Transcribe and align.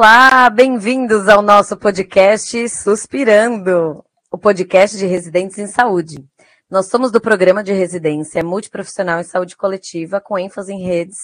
Olá, 0.00 0.48
bem-vindos 0.48 1.26
ao 1.26 1.42
nosso 1.42 1.76
podcast 1.76 2.68
Suspirando, 2.68 4.00
o 4.30 4.38
podcast 4.38 4.96
de 4.96 5.04
residentes 5.06 5.58
em 5.58 5.66
saúde. 5.66 6.24
Nós 6.70 6.86
somos 6.86 7.10
do 7.10 7.20
programa 7.20 7.64
de 7.64 7.72
residência 7.72 8.44
multiprofissional 8.44 9.18
em 9.18 9.24
saúde 9.24 9.56
coletiva, 9.56 10.20
com 10.20 10.38
ênfase 10.38 10.72
em 10.72 10.84
redes 10.84 11.16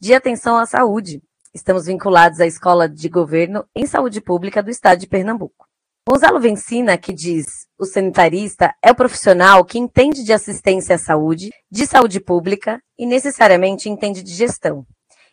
de 0.00 0.14
atenção 0.14 0.56
à 0.56 0.66
saúde. 0.66 1.22
Estamos 1.54 1.86
vinculados 1.86 2.40
à 2.40 2.46
Escola 2.46 2.88
de 2.88 3.08
Governo 3.08 3.64
em 3.72 3.86
Saúde 3.86 4.20
Pública 4.20 4.60
do 4.64 4.70
Estado 4.70 4.98
de 4.98 5.06
Pernambuco. 5.06 5.68
Gonzalo 6.04 6.40
Vencina, 6.40 6.98
que 6.98 7.12
diz: 7.12 7.68
o 7.78 7.84
sanitarista 7.84 8.74
é 8.82 8.90
o 8.90 8.96
profissional 8.96 9.64
que 9.64 9.78
entende 9.78 10.24
de 10.24 10.32
assistência 10.32 10.96
à 10.96 10.98
saúde, 10.98 11.50
de 11.70 11.86
saúde 11.86 12.18
pública 12.18 12.80
e 12.98 13.06
necessariamente 13.06 13.88
entende 13.88 14.24
de 14.24 14.34
gestão. 14.34 14.84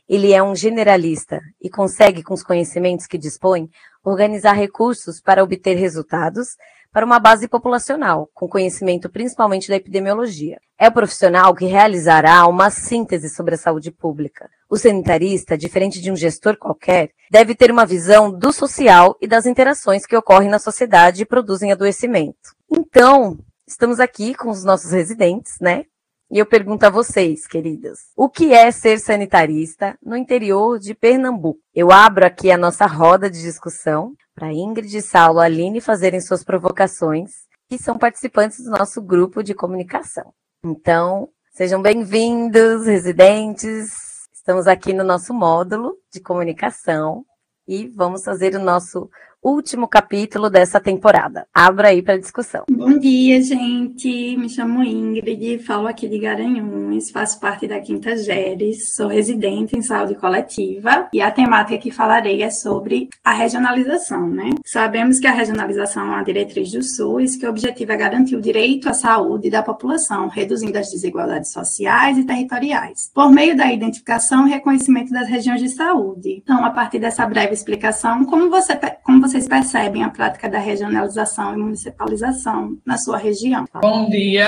Ele 0.07 0.33
é 0.33 0.41
um 0.43 0.55
generalista 0.55 1.41
e 1.61 1.69
consegue, 1.69 2.21
com 2.21 2.33
os 2.33 2.43
conhecimentos 2.43 3.07
que 3.07 3.17
dispõe, 3.17 3.69
organizar 4.03 4.53
recursos 4.53 5.19
para 5.19 5.43
obter 5.43 5.75
resultados 5.75 6.55
para 6.95 7.05
uma 7.05 7.19
base 7.19 7.45
populacional, 7.47 8.29
com 8.33 8.47
conhecimento 8.47 9.09
principalmente 9.09 9.67
da 9.67 9.75
epidemiologia. 9.75 10.61
É 10.79 10.87
o 10.87 10.93
profissional 10.93 11.53
que 11.53 11.65
realizará 11.65 12.47
uma 12.47 12.69
síntese 12.69 13.29
sobre 13.29 13.55
a 13.55 13.57
saúde 13.57 13.91
pública. 13.91 14.49
O 14.69 14.77
sanitarista, 14.77 15.57
diferente 15.57 16.01
de 16.01 16.09
um 16.09 16.15
gestor 16.15 16.55
qualquer, 16.55 17.09
deve 17.29 17.53
ter 17.53 17.69
uma 17.69 17.85
visão 17.85 18.31
do 18.31 18.53
social 18.53 19.17
e 19.19 19.27
das 19.27 19.45
interações 19.45 20.05
que 20.05 20.15
ocorrem 20.15 20.49
na 20.49 20.57
sociedade 20.57 21.23
e 21.23 21.25
produzem 21.25 21.71
adoecimento. 21.71 22.55
Então, 22.71 23.37
estamos 23.67 23.99
aqui 23.99 24.33
com 24.33 24.49
os 24.49 24.63
nossos 24.63 24.91
residentes, 24.91 25.59
né? 25.59 25.83
E 26.31 26.39
eu 26.39 26.45
pergunto 26.45 26.83
a 26.83 26.89
vocês, 26.89 27.45
queridas, 27.45 27.99
o 28.15 28.27
que 28.27 28.51
é 28.51 28.71
ser 28.71 28.97
sanitarista 28.99 29.95
no 30.03 30.17
interior 30.17 30.79
de 30.79 30.95
Pernambuco? 30.95 31.59
Eu 31.73 31.91
abro 31.91 32.25
aqui 32.25 32.49
a 32.49 32.57
nossa 32.57 32.87
roda 32.87 33.29
de 33.29 33.39
discussão 33.41 34.13
para 34.33 34.51
Ingrid, 34.51 35.01
Saulo, 35.03 35.39
Aline 35.39 35.79
fazerem 35.79 36.19
suas 36.19 36.43
provocações, 36.43 37.31
que 37.69 37.77
são 37.77 37.97
participantes 37.97 38.63
do 38.63 38.71
nosso 38.71 39.03
grupo 39.03 39.43
de 39.43 39.53
comunicação. 39.53 40.33
Então, 40.63 41.29
sejam 41.53 41.79
bem-vindos, 41.79 42.87
residentes. 42.87 43.93
Estamos 44.33 44.65
aqui 44.65 44.93
no 44.93 45.03
nosso 45.03 45.31
módulo 45.31 45.95
de 46.11 46.19
comunicação 46.19 47.23
e 47.67 47.87
vamos 47.87 48.23
fazer 48.23 48.55
o 48.55 48.59
nosso 48.59 49.09
último 49.45 49.87
capítulo 49.87 50.49
dessa 50.49 50.79
temporada. 50.79 51.45
Abra 51.53 51.89
aí 51.89 52.01
para 52.01 52.17
discussão. 52.17 52.63
Bom 52.69 52.97
dia, 52.97 53.39
gente. 53.43 54.35
Me 54.37 54.49
chamo 54.49 54.83
Ingrid, 54.83 55.59
falo 55.59 55.87
aqui 55.87 56.07
de 56.07 56.17
Garanhuns, 56.17 57.11
faço 57.11 57.39
parte 57.39 57.67
da 57.67 57.79
Quinta 57.79 58.17
Geres, 58.17 58.95
sou 58.95 59.07
residente 59.07 59.77
em 59.77 59.83
saúde 59.83 60.15
coletiva 60.15 61.07
e 61.13 61.21
a 61.21 61.29
temática 61.29 61.77
que 61.77 61.91
falarei 61.91 62.41
é 62.41 62.49
sobre 62.49 63.09
a 63.23 63.33
regionalização, 63.33 64.27
né? 64.27 64.49
Sabemos 64.65 65.19
que 65.19 65.27
a 65.27 65.31
regionalização 65.31 66.03
é 66.03 66.15
uma 66.15 66.23
diretriz 66.23 66.71
do 66.71 66.81
SUS 66.81 67.35
que 67.35 67.45
o 67.45 67.49
objetivo 67.49 67.91
é 67.91 67.97
garantir 67.97 68.35
o 68.35 68.41
direito 68.41 68.89
à 68.89 68.93
saúde 68.93 69.49
da 69.49 69.61
população, 69.61 70.27
reduzindo 70.27 70.77
as 70.77 70.89
desigualdades 70.89 71.51
sociais 71.51 72.17
e 72.17 72.23
territoriais, 72.23 73.11
por 73.13 73.31
meio 73.31 73.55
da 73.55 73.71
identificação 73.71 74.47
e 74.47 74.51
reconhecimento 74.51 75.11
das 75.11 75.27
regiões 75.27 75.61
de 75.61 75.69
saúde. 75.69 76.41
Então, 76.43 76.65
a 76.65 76.71
partir 76.71 76.99
dessa 76.99 77.25
breve 77.25 77.53
explicação, 77.53 78.25
como 78.25 78.49
você, 78.49 78.75
como 79.03 79.21
você 79.21 79.34
vocês 79.35 79.49
percebem 79.49 80.01
a 80.01 80.09
prática 80.09 80.47
da 80.47 80.59
regionalização 80.59 81.53
e 81.53 81.57
municipalização 81.57 82.77
na 82.85 82.97
sua 82.97 83.17
região? 83.17 83.65
Bom 83.81 84.09
dia. 84.09 84.47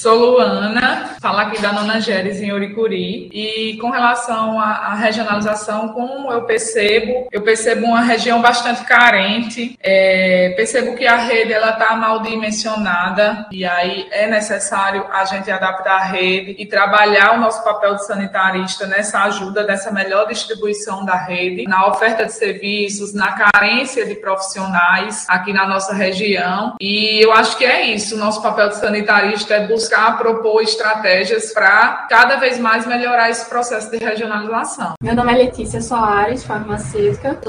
Sou 0.00 0.14
Luana, 0.14 1.16
falo 1.20 1.36
aqui 1.40 1.60
da 1.60 1.74
Nona 1.74 2.00
Geres 2.00 2.40
em 2.40 2.50
Uricuri. 2.50 3.28
E 3.34 3.76
com 3.76 3.90
relação 3.90 4.58
à, 4.58 4.94
regionalização, 4.94 5.90
como 5.90 6.32
eu 6.32 6.44
percebo, 6.44 7.28
eu 7.30 7.42
percebo 7.42 7.84
uma 7.84 8.00
região 8.00 8.40
bastante 8.40 8.82
carente. 8.84 9.76
É, 9.78 10.54
percebo 10.56 10.96
que 10.96 11.06
a 11.06 11.16
rede 11.16 11.52
ela 11.52 11.72
está 11.72 11.94
mal 11.96 12.22
dimensionada 12.22 13.46
e 13.52 13.62
aí 13.62 14.08
é 14.10 14.26
necessário 14.26 15.04
a 15.12 15.26
gente 15.26 15.50
adaptar 15.50 15.96
a 15.96 16.04
rede 16.04 16.56
e 16.58 16.64
trabalhar 16.64 17.34
o 17.34 17.38
nosso 17.38 17.62
papel 17.62 17.96
de 17.96 18.06
sanitarista 18.06 18.86
nessa 18.86 19.24
ajuda 19.24 19.64
dessa 19.64 19.92
melhor 19.92 20.26
distribuição 20.28 21.04
da 21.04 21.16
rede, 21.16 21.64
na 21.68 21.86
oferta 21.88 22.24
de 22.24 22.32
serviços, 22.32 23.12
na 23.12 23.32
carência 23.32 24.06
de 24.06 24.14
profissionais 24.14 25.26
aqui 25.28 25.52
na 25.52 25.68
nossa 25.68 25.92
região. 25.92 26.74
E 26.80 27.22
eu 27.22 27.34
acho 27.34 27.58
que 27.58 27.66
é 27.66 27.84
isso. 27.84 28.14
O 28.14 28.18
nosso 28.18 28.40
papel 28.40 28.70
de 28.70 28.76
sanitarista 28.76 29.56
é 29.56 29.66
buscar 29.66 29.89
buscar 29.90 30.16
propor 30.18 30.62
estratégias 30.62 31.52
para 31.52 32.06
cada 32.08 32.36
vez 32.36 32.60
mais 32.60 32.86
melhorar 32.86 33.28
esse 33.28 33.48
processo 33.48 33.90
de 33.90 33.96
regionalização. 33.96 34.94
Meu 35.02 35.16
nome 35.16 35.32
é 35.32 35.36
Letícia 35.36 35.80
Soares, 35.80 36.44
farmacêutica. 36.44 37.40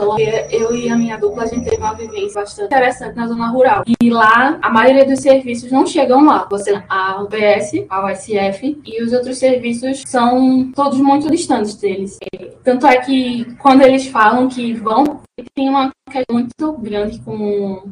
Eu 0.50 0.76
e 0.76 0.90
a 0.90 0.96
minha 0.96 1.18
dupla, 1.18 1.44
a 1.44 1.46
gente 1.46 1.66
teve 1.66 1.78
uma 1.78 1.94
vivência 1.94 2.42
bastante 2.42 2.66
interessante 2.66 3.16
na 3.16 3.28
zona 3.28 3.48
rural. 3.48 3.84
E 4.02 4.10
lá, 4.10 4.58
a 4.60 4.72
maioria 4.72 5.06
dos 5.06 5.20
serviços 5.20 5.72
não 5.72 5.86
chegam 5.86 6.26
lá. 6.26 6.48
Você 6.50 6.82
a 6.90 7.22
UBS, 7.22 7.86
a 7.88 8.12
USF 8.12 8.82
e 8.84 9.04
os 9.04 9.14
outros 9.14 9.38
serviços 9.38 10.02
são 10.08 10.72
todos 10.72 11.00
muito 11.00 11.30
distantes 11.30 11.76
deles. 11.76 12.18
Tanto 12.64 12.88
é 12.88 12.98
que 12.98 13.46
quando 13.60 13.82
eles 13.82 14.08
falam 14.08 14.48
que 14.48 14.74
vão, 14.74 15.22
tem 15.54 15.70
uma 15.70 15.92
questão 16.10 16.36
muito 16.36 16.74
grande 16.74 17.20
com 17.20 17.84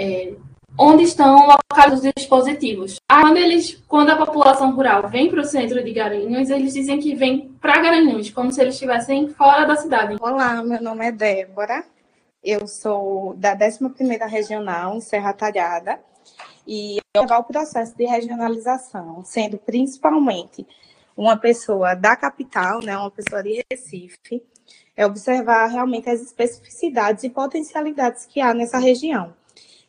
é, 0.00 0.34
onde 0.78 1.02
estão 1.02 1.48
localizados 1.48 2.04
os 2.04 2.12
dispositivos. 2.16 2.96
quando, 3.10 3.36
eles, 3.36 3.82
quando 3.88 4.10
a 4.10 4.16
população 4.16 4.70
rural 4.70 5.08
vem 5.08 5.28
para 5.28 5.40
o 5.40 5.44
centro 5.44 5.82
de 5.82 5.92
Garanhuns, 5.92 6.50
eles 6.50 6.72
dizem 6.72 7.00
que 7.00 7.14
vem 7.14 7.48
para 7.60 7.80
Garanhuns, 7.80 8.30
como 8.30 8.52
se 8.52 8.60
eles 8.60 8.74
estivessem 8.74 9.28
fora 9.28 9.66
da 9.66 9.76
cidade. 9.76 10.16
Olá, 10.20 10.62
meu 10.62 10.80
nome 10.80 11.06
é 11.06 11.12
Débora, 11.12 11.84
eu 12.42 12.66
sou 12.68 13.34
da 13.34 13.56
11ª 13.56 14.28
Regional, 14.28 14.94
em 14.94 15.00
Serra 15.00 15.32
Talhada, 15.32 16.00
e 16.66 16.98
eu 17.14 17.22
levar 17.22 17.38
o 17.38 17.44
processo 17.44 17.96
de 17.96 18.04
regionalização, 18.04 19.24
sendo 19.24 19.58
principalmente 19.58 20.64
uma 21.16 21.36
pessoa 21.36 21.94
da 21.94 22.14
capital, 22.14 22.80
né, 22.80 22.96
uma 22.96 23.10
pessoa 23.10 23.42
de 23.42 23.64
Recife, 23.68 24.40
é 24.96 25.04
observar 25.04 25.66
realmente 25.66 26.08
as 26.08 26.20
especificidades 26.20 27.24
e 27.24 27.30
potencialidades 27.30 28.26
que 28.26 28.40
há 28.40 28.54
nessa 28.54 28.78
região. 28.78 29.37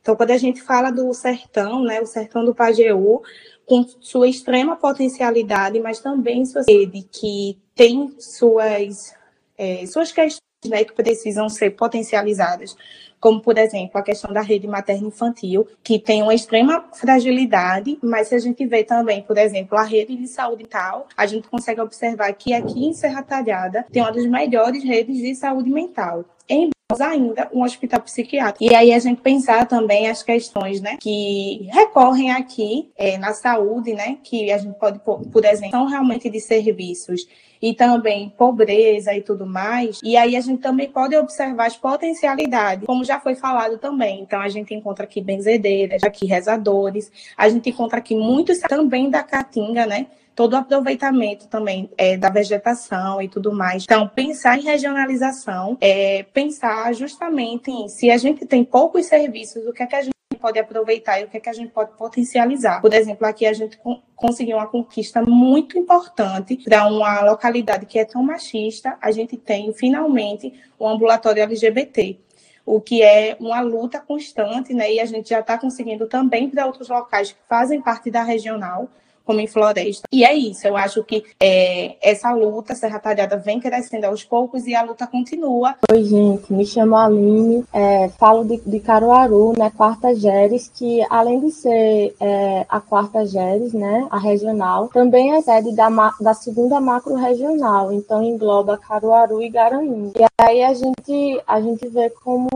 Então, 0.09 0.18
quando 0.18 0.31
a 0.31 0.38
gente 0.38 0.59
fala 0.59 0.90
do 0.90 1.14
sertão, 1.14 1.84
né, 1.84 2.02
o 2.02 2.06
sertão 2.08 2.44
do 2.44 2.56
Pajeú, 2.56 3.22
com 3.64 3.86
sua 4.02 4.28
extrema 4.28 4.75
potencialidade, 4.75 5.80
mas 5.80 6.00
também 6.00 6.44
sua 6.46 6.64
rede, 6.68 7.03
que 7.12 7.59
tem 7.75 8.16
suas, 8.18 9.14
é, 9.56 9.86
suas 9.86 10.12
questões 10.12 10.42
né, 10.66 10.84
que 10.84 10.94
precisam 10.94 11.47
ser 11.47 11.75
potencializadas, 11.75 12.75
como, 13.20 13.40
por 13.40 13.56
exemplo, 13.59 14.00
a 14.00 14.02
questão 14.02 14.34
da 14.34 14.42
rede 14.42 14.68
materno-infantil, 14.68 15.68
que 15.84 16.00
tem 16.00 16.24
uma 16.24 16.34
extrema 16.34 16.90
fragilidade, 16.91 18.00
mas 18.02 18.30
se 18.30 18.34
a 18.34 18.40
gente 18.40 18.66
vê 18.66 18.84
também, 18.84 19.22
por 19.22 19.38
exemplo, 19.38 19.78
a 19.78 19.84
rede 19.84 20.16
de 20.16 20.28
saúde 20.28 20.64
mental, 20.64 21.08
a 21.16 21.28
gente 21.28 21.47
consegue 21.47 21.81
observar 21.81 22.34
que 22.34 22.52
aqui 22.52 22.84
em 22.84 22.94
Serra 22.94 23.22
Talhada 23.22 23.86
tem 23.91 24.02
uma 24.02 24.12
das 24.12 24.26
melhores 24.26 24.84
redes 24.84 25.18
de 25.18 25.36
saúde 25.36 25.70
mental. 25.70 26.26
Em 26.50 26.72
ainda 26.97 27.47
um 27.53 27.63
hospital 27.63 28.01
psiquiátrico. 28.01 28.63
E 28.63 28.75
aí 28.75 28.91
a 28.91 29.00
gente 29.00 29.22
pensar 29.22 29.67
também 29.67 30.09
as 30.09 30.23
questões, 30.23 30.81
né, 30.81 30.97
que 31.00 31.67
recorrem 31.72 32.31
aqui 32.31 32.90
é, 32.97 33.17
na 33.17 33.34
saúde, 33.34 33.93
né, 33.93 34.17
que 34.23 34.52
a 34.52 34.58
gente 34.58 34.75
pode, 34.79 34.99
por 34.99 35.46
exemplo, 35.46 35.69
são 35.69 35.85
realmente 35.85 36.29
de 36.29 36.40
serviços 36.40 37.28
e 37.61 37.75
também 37.75 38.34
pobreza 38.35 39.14
e 39.14 39.22
tudo 39.22 39.46
mais. 39.46 39.99
E 40.03 40.17
aí 40.17 40.35
a 40.35 40.41
gente 40.41 40.61
também 40.61 40.90
pode 40.90 41.16
observar 41.16 41.67
as 41.67 41.78
potencialidades, 41.78 42.87
como 42.87 43.03
já 43.03 43.19
foi 43.19 43.35
falado 43.35 43.78
também. 43.78 44.22
Então 44.22 44.41
a 44.41 44.49
gente 44.49 44.73
encontra 44.73 45.03
aqui 45.03 45.22
benzedeiras, 45.22 46.03
aqui 46.03 46.25
rezadores, 46.25 47.11
a 47.37 47.47
gente 47.49 47.69
encontra 47.69 47.99
aqui 47.99 48.16
muitos 48.16 48.59
também 48.59 49.11
da 49.11 49.22
caatinga, 49.22 49.85
né, 49.85 50.08
todo 50.40 50.53
o 50.53 50.56
aproveitamento 50.56 51.50
também 51.50 51.90
é, 51.97 52.16
da 52.16 52.30
vegetação 52.30 53.22
e 53.22 53.28
tudo 53.28 53.52
mais. 53.52 53.84
Então, 53.84 54.08
pensar 54.08 54.58
em 54.58 54.62
regionalização 54.62 55.78
é 55.82 56.24
pensar 56.34 56.94
justamente 56.94 57.70
em 57.70 57.90
se 57.90 58.09
a 58.09 58.16
gente 58.16 58.46
tem 58.46 58.64
poucos 58.64 59.08
serviços, 59.08 59.68
o 59.68 59.74
que 59.74 59.84
é 59.84 59.86
que 59.86 59.96
a 59.97 60.02
gente 60.02 60.14
pode 60.40 60.58
aproveitar 60.58 61.20
e 61.20 61.26
o 61.26 61.28
que 61.28 61.36
é 61.36 61.40
que 61.41 61.50
a 61.50 61.53
gente 61.53 61.74
pode 61.74 61.91
potencializar. 61.97 62.80
Por 62.80 62.94
exemplo, 62.94 63.28
aqui 63.28 63.46
a 63.46 63.52
gente 63.52 63.78
conseguiu 64.16 64.56
uma 64.56 64.68
conquista 64.68 65.22
muito 65.24 65.78
importante 65.78 66.56
para 66.64 66.88
uma 66.88 67.20
localidade 67.20 67.86
que 67.86 68.00
é 68.00 68.06
tão 68.06 68.24
machista. 68.24 68.97
A 69.02 69.12
gente 69.12 69.36
tem 69.36 69.74
finalmente 69.74 70.53
um 70.80 70.88
ambulatório 70.88 71.44
LGBT 71.44 72.18
o 72.66 72.80
que 72.80 73.02
é 73.02 73.36
uma 73.40 73.62
luta 73.62 74.00
constante, 74.00 74.76
né? 74.76 74.94
E 74.94 75.00
a 75.00 75.06
gente 75.06 75.30
já 75.30 75.40
está 75.40 75.58
conseguindo 75.58 76.06
também 76.06 76.47
para 76.47 76.68
outros 76.68 76.88
locais 76.88 77.32
que 77.32 77.40
fazem 77.50 77.82
parte 77.82 78.12
da 78.12 78.22
regional 78.22 78.88
como 79.29 79.40
em 79.40 79.46
floresta. 79.46 80.08
E 80.11 80.26
é 80.26 80.34
isso, 80.34 80.67
eu 80.67 80.76
acho 80.76 81.03
que 81.03 81.23
é, 81.40 81.97
essa 82.02 82.31
luta, 82.31 82.73
Serra 82.73 82.97
Talhada, 82.97 83.37
vem 83.37 83.59
crescendo 83.59 84.05
aos 84.05 84.23
poucos 84.23 84.66
e 84.66 84.73
a 84.73 84.81
luta 84.81 85.05
continua. 85.05 85.76
Oi, 85.91 86.03
gente, 86.03 86.52
me 86.52 86.66
chamo 86.66 86.96
Aline, 86.96 87.64
é, 87.72 88.09
falo 88.17 88.43
de, 88.43 88.59
de 88.66 88.79
Caruaru, 88.79 89.53
né, 89.55 89.72
Quarta 89.78 90.16
Geres, 90.16 90.72
que 90.73 91.05
além 91.11 91.41
de 91.41 91.52
ser 91.52 92.16
é, 92.20 92.66
a 92.67 92.81
Quarta 92.81 93.23
Geres, 93.23 93.72
né, 93.72 94.08
a 94.09 94.17
regional, 94.17 94.87
também 94.87 95.35
é 95.35 95.41
sede 95.43 95.76
da, 95.76 95.90
da 96.20 96.34
segunda 96.34 96.79
macro 96.79 97.14
regional, 97.14 97.93
então 97.93 98.23
engloba 98.23 98.79
Caruaru 98.79 99.43
e 99.43 99.49
Garanhuns. 99.49 100.14
E 100.16 100.26
aí 100.41 100.64
a 100.64 100.73
gente, 100.73 101.40
a 101.46 101.61
gente 101.61 101.87
vê 101.87 102.09
como 102.09 102.49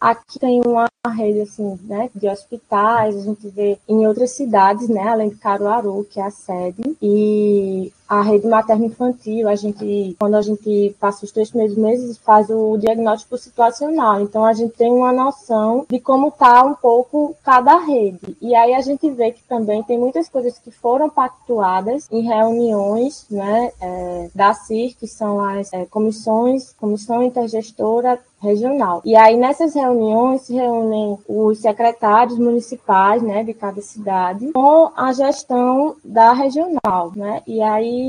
aqui 0.00 0.38
tem 0.38 0.60
uma 0.64 0.88
rede 1.14 1.40
assim, 1.40 1.78
né, 1.84 2.10
de 2.14 2.28
hospitais, 2.28 3.16
a 3.16 3.20
gente 3.20 3.48
vê 3.48 3.78
em 3.88 4.06
outras 4.06 4.30
cidades, 4.32 4.88
né, 4.88 5.08
além 5.08 5.30
de 5.30 5.36
Caruaru, 5.36 6.06
que 6.10 6.20
é 6.20 6.24
a 6.24 6.30
sede, 6.30 6.96
e 7.00 7.92
a 8.10 8.22
rede 8.22 8.48
materno-infantil, 8.48 9.48
a 9.48 9.54
gente, 9.54 10.16
quando 10.18 10.34
a 10.34 10.42
gente 10.42 10.96
passa 10.98 11.24
os 11.24 11.30
três 11.30 11.48
primeiros 11.48 11.76
meses, 11.76 12.18
faz 12.18 12.50
o 12.50 12.76
diagnóstico 12.76 13.38
situacional. 13.38 14.20
Então, 14.20 14.44
a 14.44 14.52
gente 14.52 14.72
tem 14.72 14.90
uma 14.90 15.12
noção 15.12 15.86
de 15.88 16.00
como 16.00 16.26
está 16.26 16.64
um 16.64 16.74
pouco 16.74 17.36
cada 17.44 17.78
rede. 17.78 18.36
E 18.42 18.52
aí 18.52 18.74
a 18.74 18.80
gente 18.80 19.08
vê 19.10 19.30
que 19.30 19.44
também 19.44 19.84
tem 19.84 19.96
muitas 19.96 20.28
coisas 20.28 20.58
que 20.58 20.72
foram 20.72 21.08
pactuadas 21.08 22.08
em 22.10 22.22
reuniões 22.22 23.26
né, 23.30 23.70
é, 23.80 24.28
da 24.34 24.54
CIR, 24.54 24.96
que 24.98 25.06
são 25.06 25.40
as 25.40 25.72
é, 25.72 25.86
comissões, 25.86 26.72
comissão 26.72 27.22
intergestora 27.22 28.18
regional. 28.42 29.02
E 29.04 29.14
aí 29.14 29.36
nessas 29.36 29.74
reuniões 29.74 30.42
se 30.42 30.54
reúnem 30.54 31.18
os 31.28 31.58
secretários 31.58 32.38
municipais, 32.38 33.22
né, 33.22 33.44
de 33.44 33.52
cada 33.52 33.80
cidade, 33.82 34.52
com 34.52 34.90
a 34.96 35.12
gestão 35.12 35.94
da 36.02 36.32
regional, 36.32 37.12
né? 37.14 37.42
E 37.46 37.60
aí 37.60 37.99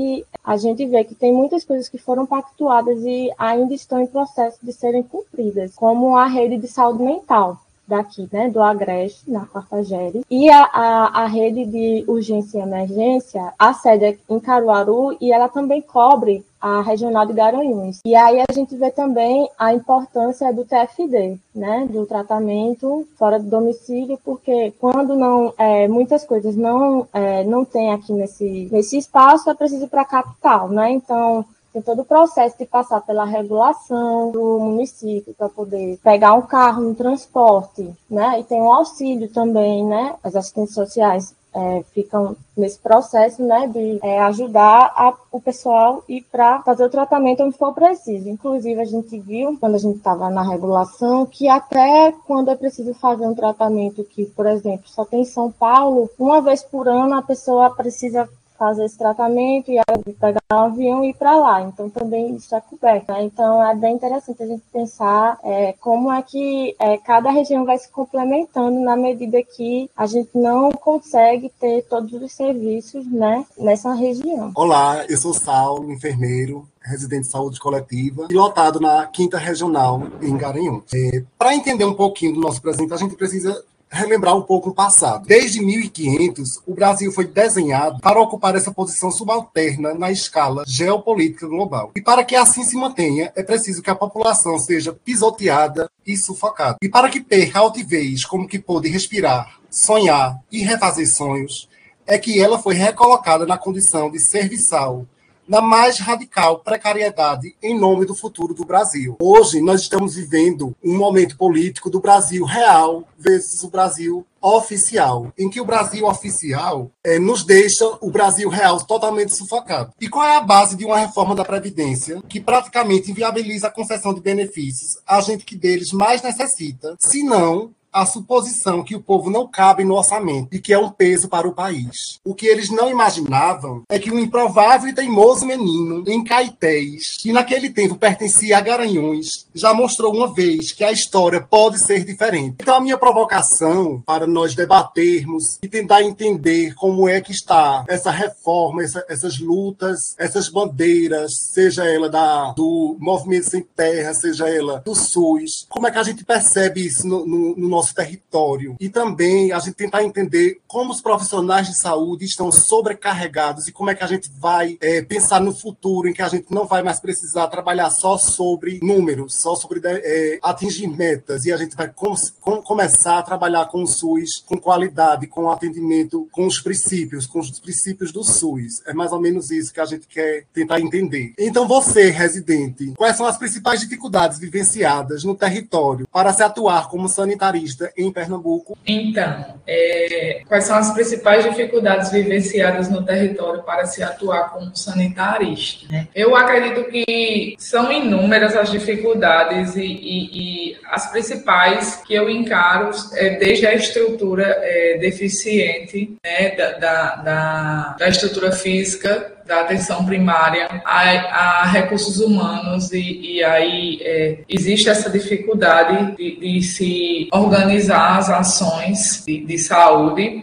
a 0.44 0.56
gente 0.56 0.84
vê 0.86 1.04
que 1.04 1.14
tem 1.14 1.32
muitas 1.32 1.64
coisas 1.64 1.88
que 1.88 1.98
foram 1.98 2.26
pactuadas 2.26 3.02
e 3.04 3.30
ainda 3.38 3.74
estão 3.74 4.00
em 4.00 4.06
processo 4.06 4.58
de 4.62 4.72
serem 4.72 5.02
cumpridas, 5.02 5.74
como 5.74 6.16
a 6.16 6.26
rede 6.26 6.56
de 6.56 6.68
saúde 6.68 7.02
mental 7.02 7.60
daqui, 7.86 8.28
né, 8.32 8.48
do 8.48 8.62
Agreste, 8.62 9.30
na 9.30 9.46
Quartagere, 9.46 10.24
e 10.30 10.48
a, 10.48 10.62
a, 10.64 11.22
a, 11.22 11.26
rede 11.26 11.64
de 11.66 12.04
urgência 12.08 12.58
e 12.58 12.62
emergência, 12.62 13.52
a 13.58 13.72
sede 13.74 14.04
é 14.04 14.18
em 14.28 14.40
Caruaru, 14.40 15.16
e 15.20 15.32
ela 15.32 15.48
também 15.48 15.82
cobre 15.82 16.44
a 16.60 16.80
regional 16.80 17.26
de 17.26 17.32
Garanhuns. 17.32 17.98
E 18.04 18.14
aí 18.14 18.40
a 18.40 18.52
gente 18.52 18.76
vê 18.76 18.88
também 18.90 19.50
a 19.58 19.74
importância 19.74 20.52
do 20.52 20.64
TFD, 20.64 21.36
né, 21.52 21.88
do 21.90 22.06
tratamento 22.06 23.06
fora 23.18 23.40
do 23.40 23.50
domicílio, 23.50 24.16
porque 24.24 24.72
quando 24.80 25.16
não 25.16 25.52
é, 25.58 25.88
muitas 25.88 26.24
coisas 26.24 26.54
não 26.54 27.08
é, 27.12 27.42
não 27.42 27.64
tem 27.64 27.92
aqui 27.92 28.12
nesse 28.12 28.68
nesse 28.70 28.96
espaço 28.96 29.50
é 29.50 29.54
preciso 29.54 29.88
para 29.88 30.02
a 30.02 30.06
capital, 30.06 30.68
né? 30.68 30.92
Então 30.92 31.44
tem 31.72 31.82
todo 31.82 32.02
o 32.02 32.04
processo 32.04 32.56
de 32.58 32.66
passar 32.66 33.00
pela 33.00 33.24
regulação 33.24 34.30
do 34.30 34.58
município 34.60 35.34
para 35.34 35.48
poder 35.48 35.98
pegar 36.02 36.34
um 36.34 36.42
carro, 36.42 36.88
um 36.88 36.94
transporte, 36.94 37.90
né? 38.10 38.40
E 38.40 38.44
tem 38.44 38.60
um 38.60 38.72
auxílio 38.72 39.28
também, 39.28 39.84
né? 39.84 40.14
As 40.22 40.36
assistentes 40.36 40.74
sociais 40.74 41.34
é, 41.54 41.82
ficam 41.92 42.34
nesse 42.56 42.78
processo, 42.78 43.42
né, 43.42 43.66
de 43.68 43.98
é, 44.02 44.20
ajudar 44.20 44.92
a, 44.96 45.14
o 45.30 45.40
pessoal 45.40 46.02
e 46.08 46.22
para 46.22 46.62
fazer 46.62 46.84
o 46.84 46.90
tratamento 46.90 47.42
onde 47.42 47.56
for 47.56 47.74
preciso. 47.74 48.28
Inclusive, 48.28 48.80
a 48.80 48.84
gente 48.84 49.18
viu, 49.18 49.56
quando 49.58 49.74
a 49.74 49.78
gente 49.78 49.98
estava 49.98 50.30
na 50.30 50.42
regulação, 50.42 51.26
que 51.26 51.48
até 51.48 52.12
quando 52.26 52.50
é 52.50 52.56
preciso 52.56 52.94
fazer 52.94 53.26
um 53.26 53.34
tratamento 53.34 54.04
que, 54.04 54.24
por 54.26 54.46
exemplo, 54.46 54.88
só 54.88 55.04
tem 55.04 55.22
em 55.22 55.26
São 55.26 55.50
Paulo, 55.50 56.10
uma 56.18 56.40
vez 56.40 56.62
por 56.62 56.88
ano 56.88 57.14
a 57.14 57.22
pessoa 57.22 57.70
precisa 57.70 58.28
fazer 58.62 58.84
esse 58.84 58.96
tratamento 58.96 59.72
e 59.72 59.80
pegar 60.20 60.40
um 60.52 60.56
avião 60.56 61.04
e 61.04 61.10
ir 61.10 61.14
para 61.14 61.34
lá. 61.34 61.62
Então 61.62 61.90
também 61.90 62.36
está 62.36 62.60
coberto. 62.60 63.10
Né? 63.10 63.24
Então 63.24 63.60
é 63.60 63.74
bem 63.74 63.96
interessante 63.96 64.40
a 64.40 64.46
gente 64.46 64.62
pensar 64.72 65.36
é, 65.42 65.72
como 65.80 66.12
é 66.12 66.22
que 66.22 66.76
é, 66.78 66.96
cada 66.98 67.32
região 67.32 67.64
vai 67.64 67.76
se 67.76 67.90
complementando 67.90 68.78
na 68.78 68.96
medida 68.96 69.42
que 69.42 69.90
a 69.96 70.06
gente 70.06 70.30
não 70.36 70.70
consegue 70.70 71.50
ter 71.58 71.82
todos 71.90 72.12
os 72.12 72.32
serviços 72.32 73.04
né, 73.04 73.44
nessa 73.58 73.92
região. 73.94 74.52
Olá, 74.54 75.04
eu 75.08 75.18
sou 75.18 75.34
Saulo, 75.34 75.92
enfermeiro, 75.92 76.64
residente 76.84 77.22
de 77.22 77.32
saúde 77.32 77.58
coletiva, 77.58 78.28
pilotado 78.28 78.78
na 78.78 79.06
quinta 79.06 79.38
regional 79.38 80.02
em 80.20 80.36
Garanhuns. 80.36 80.84
É, 80.94 81.24
Para 81.36 81.54
entender 81.54 81.84
um 81.84 81.94
pouquinho 81.94 82.34
do 82.34 82.40
nosso 82.40 82.62
presente, 82.62 82.92
a 82.92 82.96
gente 82.96 83.16
precisa 83.16 83.60
relembrar 83.92 84.34
um 84.34 84.42
pouco 84.42 84.70
o 84.70 84.74
passado. 84.74 85.26
Desde 85.26 85.60
1500, 85.60 86.60
o 86.66 86.74
Brasil 86.74 87.12
foi 87.12 87.26
desenhado 87.26 88.00
para 88.00 88.20
ocupar 88.20 88.56
essa 88.56 88.72
posição 88.72 89.10
subalterna 89.10 89.92
na 89.92 90.10
escala 90.10 90.64
geopolítica 90.66 91.46
global. 91.46 91.92
E 91.94 92.00
para 92.00 92.24
que 92.24 92.34
assim 92.34 92.64
se 92.64 92.74
mantenha, 92.76 93.30
é 93.36 93.42
preciso 93.42 93.82
que 93.82 93.90
a 93.90 93.94
população 93.94 94.58
seja 94.58 94.92
pisoteada 94.92 95.90
e 96.06 96.16
sufocada. 96.16 96.78
E 96.82 96.88
para 96.88 97.10
que 97.10 97.20
perca 97.20 97.58
a 97.58 97.62
altivez 97.62 98.24
como 98.24 98.48
que 98.48 98.58
pôde 98.58 98.88
respirar, 98.88 99.58
sonhar 99.70 100.40
e 100.50 100.62
refazer 100.62 101.06
sonhos, 101.06 101.68
é 102.06 102.18
que 102.18 102.40
ela 102.40 102.58
foi 102.58 102.74
recolocada 102.74 103.46
na 103.46 103.58
condição 103.58 104.10
de 104.10 104.18
serviçal 104.18 105.06
na 105.52 105.60
mais 105.60 105.98
radical 105.98 106.60
precariedade 106.60 107.54
em 107.62 107.78
nome 107.78 108.06
do 108.06 108.14
futuro 108.14 108.54
do 108.54 108.64
Brasil. 108.64 109.18
Hoje 109.20 109.60
nós 109.60 109.82
estamos 109.82 110.14
vivendo 110.14 110.74
um 110.82 110.96
momento 110.96 111.36
político 111.36 111.90
do 111.90 112.00
Brasil 112.00 112.46
real 112.46 113.06
versus 113.18 113.62
o 113.62 113.68
Brasil 113.68 114.26
oficial, 114.40 115.30
em 115.38 115.50
que 115.50 115.60
o 115.60 115.64
Brasil 115.66 116.06
oficial 116.06 116.90
é, 117.04 117.18
nos 117.18 117.44
deixa 117.44 117.84
o 118.00 118.10
Brasil 118.10 118.48
real 118.48 118.82
totalmente 118.82 119.36
sufocado. 119.36 119.92
E 120.00 120.08
qual 120.08 120.24
é 120.24 120.36
a 120.36 120.40
base 120.40 120.74
de 120.74 120.86
uma 120.86 120.96
reforma 120.96 121.34
da 121.34 121.44
Previdência 121.44 122.22
que 122.26 122.40
praticamente 122.40 123.10
inviabiliza 123.10 123.66
a 123.66 123.70
concessão 123.70 124.14
de 124.14 124.22
benefícios 124.22 124.96
a 125.06 125.20
gente 125.20 125.44
que 125.44 125.54
deles 125.54 125.92
mais 125.92 126.22
necessita, 126.22 126.96
se 126.98 127.22
não 127.22 127.72
a 127.92 128.06
suposição 128.06 128.82
que 128.82 128.96
o 128.96 129.02
povo 129.02 129.28
não 129.28 129.46
cabe 129.46 129.84
no 129.84 129.94
orçamento 129.94 130.48
e 130.52 130.60
que 130.60 130.72
é 130.72 130.78
um 130.78 130.90
peso 130.90 131.28
para 131.28 131.46
o 131.46 131.52
país. 131.52 132.18
O 132.24 132.34
que 132.34 132.46
eles 132.46 132.70
não 132.70 132.90
imaginavam 132.90 133.82
é 133.88 133.98
que 133.98 134.10
um 134.10 134.18
improvável 134.18 134.88
e 134.88 134.94
teimoso 134.94 135.44
menino 135.44 136.02
em 136.06 136.24
Caetés, 136.24 137.18
que 137.18 137.32
naquele 137.32 137.68
tempo 137.70 137.96
pertencia 137.96 138.56
a 138.56 138.60
Garanhuns, 138.60 139.46
já 139.54 139.74
mostrou 139.74 140.14
uma 140.14 140.32
vez 140.32 140.72
que 140.72 140.84
a 140.84 140.92
história 140.92 141.40
pode 141.40 141.78
ser 141.78 142.04
diferente. 142.04 142.56
Então 142.60 142.76
a 142.76 142.80
minha 142.80 142.96
provocação 142.96 144.02
para 144.06 144.26
nós 144.26 144.54
debatermos 144.54 145.58
e 145.62 145.68
tentar 145.68 146.02
entender 146.02 146.74
como 146.74 147.08
é 147.08 147.20
que 147.20 147.32
está 147.32 147.84
essa 147.88 148.10
reforma, 148.10 148.82
essa, 148.82 149.04
essas 149.08 149.38
lutas, 149.38 150.14
essas 150.18 150.48
bandeiras, 150.48 151.32
seja 151.52 151.84
ela 151.84 152.08
da, 152.08 152.52
do 152.52 152.96
Movimento 152.98 153.50
Sem 153.50 153.62
Terra, 153.62 154.14
seja 154.14 154.48
ela 154.48 154.82
do 154.84 154.94
SUS, 154.94 155.66
como 155.68 155.86
é 155.86 155.90
que 155.90 155.98
a 155.98 156.02
gente 156.02 156.24
percebe 156.24 156.86
isso 156.86 157.06
no, 157.06 157.26
no, 157.26 157.56
no 157.56 157.68
nosso 157.68 157.81
nosso 157.82 157.94
território. 157.94 158.76
E 158.78 158.88
também 158.88 159.50
a 159.50 159.58
gente 159.58 159.74
tentar 159.74 160.04
entender 160.04 160.60
como 160.66 160.92
os 160.92 161.00
profissionais 161.00 161.66
de 161.66 161.76
saúde 161.76 162.24
estão 162.24 162.52
sobrecarregados 162.52 163.66
e 163.66 163.72
como 163.72 163.90
é 163.90 163.94
que 163.94 164.04
a 164.04 164.06
gente 164.06 164.30
vai 164.38 164.78
é, 164.80 165.02
pensar 165.02 165.40
no 165.40 165.52
futuro 165.52 166.08
em 166.08 166.12
que 166.12 166.22
a 166.22 166.28
gente 166.28 166.46
não 166.50 166.64
vai 166.64 166.82
mais 166.82 167.00
precisar 167.00 167.48
trabalhar 167.48 167.90
só 167.90 168.16
sobre 168.16 168.78
números, 168.82 169.34
só 169.40 169.56
sobre 169.56 169.80
é, 169.84 170.38
atingir 170.42 170.86
metas 170.86 171.44
e 171.44 171.52
a 171.52 171.56
gente 171.56 171.76
vai 171.76 171.88
com, 171.88 172.14
com, 172.40 172.62
começar 172.62 173.18
a 173.18 173.22
trabalhar 173.22 173.66
com 173.66 173.82
o 173.82 173.86
SUS 173.86 174.44
com 174.46 174.56
qualidade, 174.56 175.26
com 175.26 175.50
atendimento, 175.50 176.28
com 176.30 176.46
os 176.46 176.60
princípios, 176.60 177.26
com 177.26 177.40
os 177.40 177.58
princípios 177.58 178.12
do 178.12 178.22
SUS. 178.22 178.82
É 178.86 178.92
mais 178.92 179.12
ou 179.12 179.20
menos 179.20 179.50
isso 179.50 179.72
que 179.72 179.80
a 179.80 179.84
gente 179.84 180.06
quer 180.06 180.44
tentar 180.52 180.80
entender. 180.80 181.32
Então, 181.38 181.66
você, 181.66 182.10
residente, 182.10 182.92
quais 182.96 183.16
são 183.16 183.26
as 183.26 183.36
principais 183.36 183.80
dificuldades 183.80 184.38
vivenciadas 184.38 185.24
no 185.24 185.34
território 185.34 186.06
para 186.12 186.32
se 186.32 186.42
atuar 186.42 186.88
como 186.88 187.08
sanitarista? 187.08 187.71
Em 187.96 188.12
Pernambuco? 188.12 188.76
Então, 188.86 189.60
é, 189.66 190.42
quais 190.46 190.64
são 190.64 190.76
as 190.76 190.92
principais 190.92 191.44
dificuldades 191.44 192.10
vivenciadas 192.10 192.88
no 192.88 193.04
território 193.04 193.62
para 193.62 193.86
se 193.86 194.02
atuar 194.02 194.50
como 194.50 194.74
sanitarista? 194.76 195.86
Né? 195.90 196.08
Eu 196.14 196.34
acredito 196.36 196.84
que 196.90 197.54
são 197.58 197.90
inúmeras 197.92 198.56
as 198.56 198.70
dificuldades 198.70 199.76
e, 199.76 199.84
e, 199.84 200.72
e 200.72 200.76
as 200.90 201.10
principais 201.10 202.02
que 202.06 202.14
eu 202.14 202.28
encaro 202.28 202.90
é, 203.14 203.36
desde 203.36 203.66
a 203.66 203.74
estrutura 203.74 204.58
é, 204.60 204.98
deficiente 204.98 206.16
né, 206.24 206.50
da, 206.56 206.72
da, 206.72 207.16
da, 207.16 207.96
da 207.98 208.08
estrutura 208.08 208.52
física 208.52 209.32
da 209.52 209.60
atenção 209.60 210.04
primária 210.06 210.66
a, 210.82 211.62
a 211.62 211.66
recursos 211.66 212.20
humanos 212.20 212.90
e, 212.92 213.20
e 213.20 213.44
aí 213.44 213.98
é, 214.00 214.38
existe 214.48 214.88
essa 214.88 215.10
dificuldade 215.10 216.16
de, 216.16 216.36
de, 216.36 216.62
se 216.62 217.28
organizar 217.30 218.16
as 218.16 218.30
ações 218.30 219.22
de, 219.26 219.44
de 219.44 219.58
saúde 219.58 220.42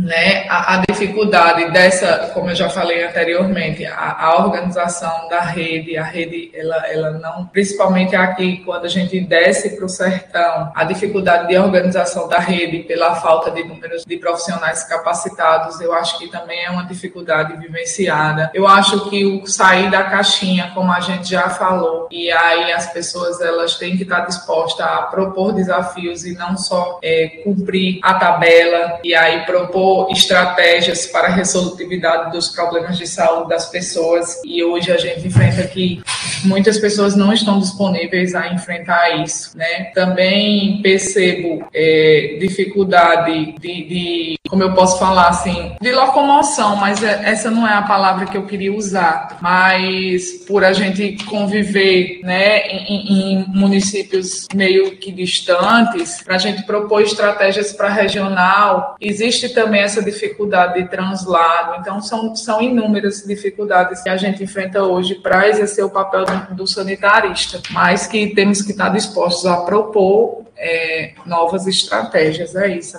né, 0.00 0.46
a, 0.48 0.76
a, 0.76 0.82
dificuldade 0.88 1.70
dessa, 1.72 2.30
como 2.32 2.50
eu 2.50 2.54
já 2.54 2.70
falei 2.70 3.04
anteriormente, 3.04 3.84
a, 3.84 4.16
a 4.18 4.44
organização 4.44 5.28
da 5.28 5.40
rede, 5.40 5.96
a 5.96 6.02
rede, 6.02 6.50
ela, 6.54 6.86
ela 6.88 7.10
não, 7.10 7.46
principalmente 7.46 8.16
aqui, 8.16 8.62
quando 8.64 8.86
a 8.86 8.88
gente 8.88 9.20
desce 9.20 9.76
para 9.76 9.84
o 9.84 9.88
sertão, 9.88 10.72
a 10.74 10.84
dificuldade 10.84 11.48
de 11.48 11.58
organização 11.58 12.28
da 12.28 12.38
rede 12.38 12.80
pela 12.80 13.14
falta 13.16 13.50
de 13.50 13.62
números 13.62 14.04
de 14.06 14.16
profissionais 14.16 14.84
capacitados, 14.84 15.80
eu 15.80 15.92
acho 15.92 16.18
que 16.18 16.28
também 16.28 16.64
é 16.64 16.70
uma 16.70 16.86
dificuldade 16.86 17.56
vivenciada. 17.58 18.50
Eu 18.54 18.66
acho 18.66 19.10
que 19.10 19.24
o 19.24 19.46
sair 19.46 19.90
da 19.90 20.04
caixinha, 20.04 20.72
como 20.74 20.90
a 20.90 21.00
gente 21.00 21.28
já 21.28 21.50
falou, 21.50 22.08
e 22.10 22.30
aí 22.30 22.72
as 22.72 22.90
pessoas 22.92 23.40
elas 23.40 23.76
têm 23.76 23.96
que 23.96 24.02
estar 24.04 24.20
dispostas 24.20 24.86
a 24.86 25.02
propor 25.02 25.52
desafios 25.52 26.24
e 26.24 26.34
não 26.34 26.56
só 26.56 26.98
é, 27.02 27.42
cumprir 27.44 27.98
a 28.02 28.14
tabela 28.14 29.00
e 29.04 29.14
aí 29.14 29.41
propor 29.44 30.10
estratégias 30.10 31.06
para 31.06 31.28
a 31.28 31.30
resolutividade 31.30 32.32
dos 32.32 32.48
problemas 32.48 32.98
de 32.98 33.06
saúde 33.06 33.48
das 33.48 33.66
pessoas. 33.66 34.40
E 34.44 34.62
hoje 34.62 34.90
a 34.90 34.98
gente 34.98 35.26
enfrenta 35.26 35.66
que 35.66 36.02
muitas 36.44 36.78
pessoas 36.78 37.16
não 37.16 37.32
estão 37.32 37.58
disponíveis 37.58 38.34
a 38.34 38.48
enfrentar 38.48 39.22
isso, 39.22 39.56
né? 39.56 39.90
Também 39.94 40.80
percebo 40.82 41.64
é, 41.72 42.36
dificuldade 42.40 43.54
de, 43.60 43.84
de, 43.84 44.34
como 44.48 44.62
eu 44.62 44.72
posso 44.74 44.98
falar 44.98 45.28
assim, 45.28 45.76
de 45.80 45.92
locomoção, 45.92 46.76
mas 46.76 47.02
é, 47.02 47.22
essa 47.24 47.50
não 47.50 47.66
é 47.66 47.72
a 47.72 47.82
palavra 47.82 48.26
que 48.26 48.36
eu 48.36 48.46
queria 48.46 48.72
usar. 48.72 49.38
Mas 49.40 50.44
por 50.46 50.64
a 50.64 50.72
gente 50.72 51.24
conviver, 51.24 52.20
né, 52.22 52.66
em, 52.68 53.32
em 53.32 53.44
municípios 53.48 54.46
meio 54.54 54.96
que 54.96 55.10
distantes, 55.10 56.22
para 56.22 56.36
a 56.36 56.38
gente 56.38 56.62
propor 56.64 57.02
estratégias 57.02 57.72
para 57.72 57.88
regional, 57.88 58.96
existe 59.00 59.31
existe 59.32 59.48
também 59.54 59.80
essa 59.80 60.02
dificuldade 60.02 60.80
de 60.80 60.88
translado. 60.88 61.80
Então, 61.80 62.00
são, 62.00 62.36
são 62.36 62.60
inúmeras 62.60 63.24
dificuldades 63.26 64.02
que 64.02 64.08
a 64.08 64.16
gente 64.16 64.44
enfrenta 64.44 64.82
hoje 64.82 65.14
para 65.16 65.48
exercer 65.48 65.84
o 65.84 65.90
papel 65.90 66.24
do, 66.24 66.54
do, 66.56 66.66
sanitarista, 66.66 67.60
mas 67.70 68.06
que 68.06 68.34
temos 68.34 68.62
que 68.62 68.72
estar 68.72 68.90
dispostos 68.90 69.46
a 69.46 69.62
propor 69.62 70.44
é, 70.56 71.14
novas 71.24 71.66
estratégias. 71.66 72.54
É 72.54 72.76
isso. 72.76 72.98